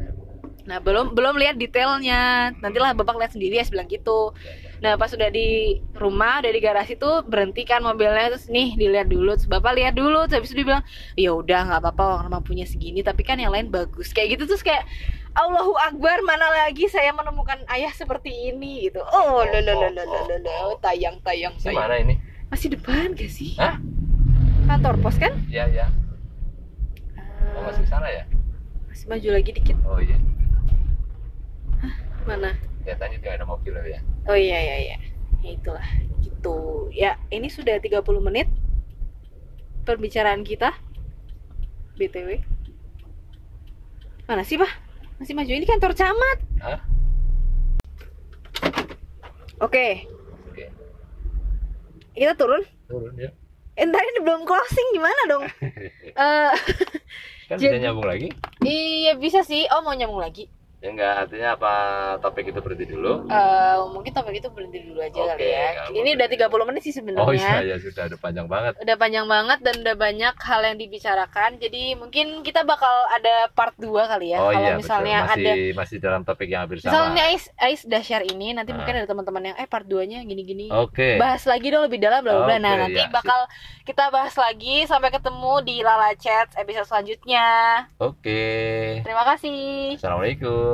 Nah 0.65 0.81
belum 0.81 1.13
belum 1.13 1.37
lihat 1.39 1.61
detailnya. 1.61 2.53
Nantilah 2.59 2.97
bapak 2.97 3.21
lihat 3.21 3.33
sendiri 3.37 3.61
ya 3.61 3.65
bilang 3.69 3.87
gitu. 3.87 4.33
Nah 4.81 4.97
pas 4.99 5.13
udah 5.13 5.29
di 5.31 5.81
rumah 5.97 6.41
udah 6.41 6.53
di 6.53 6.61
garasi 6.61 6.97
tuh 6.97 7.23
berhentikan 7.25 7.85
mobilnya. 7.85 8.33
Terus 8.35 8.49
nih 8.51 8.75
dilihat 8.75 9.13
dulu. 9.13 9.37
Terus 9.37 9.49
bapak 9.49 9.77
lihat 9.77 9.95
dulu. 9.95 10.25
Terus 10.27 10.41
habis 10.41 10.51
itu 10.51 10.65
dia 10.65 10.67
bilang 10.67 10.85
ya 11.15 11.31
udah 11.37 11.61
nggak 11.71 11.81
apa-apa 11.85 12.05
orang 12.25 12.33
mampunya 12.41 12.67
segini. 12.67 13.05
Tapi 13.05 13.23
kan 13.23 13.37
yang 13.39 13.53
lain 13.53 13.69
bagus. 13.69 14.11
Kayak 14.11 14.41
gitu 14.41 14.57
terus 14.57 14.65
kayak 14.65 14.89
Allahu 15.35 15.75
Akbar 15.83 16.23
mana 16.23 16.47
lagi 16.47 16.87
saya 16.87 17.11
menemukan 17.11 17.59
ayah 17.75 17.91
seperti 17.91 18.55
ini 18.55 18.87
gitu. 18.87 19.03
Oh 19.03 19.43
lo 19.43 19.59
lo 19.59 19.73
lo 19.75 19.89
lo 19.91 20.03
lo 20.07 20.21
lo 20.31 20.37
lo. 20.39 20.57
tayang 20.79 21.19
tayang 21.27 21.59
Di 21.59 21.75
tayang. 21.75 21.91
mana 21.91 21.97
ini? 21.99 22.15
Masih 22.47 22.71
depan 22.71 23.19
gak 23.19 23.31
sih? 23.31 23.59
Hah? 23.59 23.83
kantor 24.65 24.95
pos 25.03 25.19
kan? 25.19 25.35
Ya 25.51 25.67
ya. 25.67 25.91
Oh, 27.59 27.63
masih 27.67 27.85
sana 27.91 28.07
ya? 28.09 28.25
Masih 28.89 29.07
maju 29.11 29.29
lagi 29.35 29.51
dikit. 29.51 29.77
Oh 29.85 29.99
iya. 29.99 30.17
Mana? 32.25 32.55
Kelihatannya 32.87 33.19
tidak 33.21 33.35
ada 33.43 33.45
mobil 33.45 33.75
ya? 33.85 34.01
Oh 34.31 34.39
iya 34.39 34.59
iya 34.63 34.77
iya. 34.81 34.97
Ya 35.45 35.51
itulah 35.53 35.85
gitu. 36.25 36.89
Ya, 36.95 37.21
ini 37.29 37.53
sudah 37.53 37.77
30 37.77 38.01
menit 38.23 38.49
perbicaraan 39.85 40.47
kita. 40.47 40.73
BTW. 42.01 42.41
Mana 44.25 44.41
sih, 44.43 44.57
Pak? 44.57 44.84
Masih 45.19 45.35
maju 45.35 45.53
ini 45.53 45.67
kantor 45.67 45.93
camat. 45.95 46.39
Hah? 46.61 46.81
Oke, 49.63 50.05
oke 50.51 50.67
kita 52.15 52.35
turun. 52.39 52.63
turun 52.87 53.15
ya 53.19 53.31
Eh, 53.75 53.83
ntar 53.91 54.07
ini 54.07 54.23
belum 54.23 54.47
closing 54.47 54.87
gimana 54.95 55.23
dong? 55.27 55.45
Eh, 56.15 56.53
kan 57.51 57.59
bisa 57.63 57.75
nyambung 57.75 58.07
lagi 58.07 58.31
iya 58.63 59.19
bisa 59.19 59.43
sih. 59.43 59.67
Oh, 59.67 59.83
mau 59.83 59.99
nyambung 59.99 60.23
lagi. 60.23 60.47
Ya 60.85 60.93
enggak 60.93 61.15
artinya 61.17 61.49
apa 61.57 61.73
topik 62.21 62.53
itu 62.53 62.61
berhenti 62.61 62.85
dulu? 62.93 63.25
Eh, 63.25 63.77
mungkin 63.89 64.13
topik 64.13 64.37
itu 64.37 64.53
berhenti 64.53 64.85
dulu 64.85 65.01
aja 65.01 65.17
Oke, 65.17 65.29
kali 65.33 65.49
ya. 65.49 65.65
nggak 65.73 65.97
Ini 65.97 66.09
udah 66.13 66.29
30 66.29 66.69
menit 66.69 66.83
sih 66.85 66.93
oh 66.93 66.97
sebenarnya. 67.01 67.33
iya 67.33 67.73
ya 67.73 67.77
sudah 67.81 68.05
udah 68.05 68.21
panjang 68.21 68.45
banget. 68.45 68.73
Udah 68.85 68.97
panjang 69.01 69.25
banget 69.25 69.59
dan 69.65 69.75
udah 69.81 69.97
banyak 69.97 70.35
hal 70.37 70.61
yang 70.61 70.77
dibicarakan. 70.77 71.51
Jadi 71.57 71.83
mungkin 71.97 72.45
kita 72.45 72.69
bakal 72.69 72.93
ada 73.09 73.49
part 73.51 73.73
2 73.81 73.89
kali 73.89 74.37
ya 74.37 74.39
oh 74.39 74.53
kalau 74.53 74.61
iya 74.61 74.77
misalnya 74.77 75.17
betul. 75.25 75.33
masih 75.33 75.49
ada 75.49 75.53
masih 75.81 75.97
dalam 76.05 76.21
topik 76.21 76.49
yang 76.53 76.61
hampir 76.69 76.77
sama. 76.85 76.93
Misalnya 76.93 77.23
Ais 77.33 77.45
Ais 77.57 77.81
udah 77.89 78.03
share 78.05 78.27
ini 78.29 78.53
nanti 78.53 78.71
Ah. 78.71 78.77
mungkin 78.77 78.95
ada 78.95 79.09
teman-teman 79.09 79.43
yang 79.49 79.57
eh 79.57 79.65
part 79.65 79.89
2 79.89 80.05
nya 80.05 80.21
gini-gini. 80.21 80.69
Oke. 80.69 81.17
Bahas 81.17 81.49
lagi 81.49 81.73
dong 81.73 81.89
lebih 81.89 81.97
dalam 81.97 82.21
bla 82.21 82.37
bla 82.37 82.45
bla. 82.45 82.57
nah 82.61 82.75
nanti 82.77 83.01
ya, 83.01 83.09
bakal 83.09 83.49
kita 83.89 84.13
bahas 84.13 84.37
lagi. 84.37 84.85
Sampai 84.85 85.09
ketemu 85.09 85.65
di 85.65 85.81
Lala 85.81 86.13
Chat 86.13 86.53
episode 86.61 86.85
selanjutnya. 86.85 87.49
Oke. 87.97 88.45
Terima 89.01 89.25
kasih. 89.25 89.97
Assalamualaikum 89.97 90.74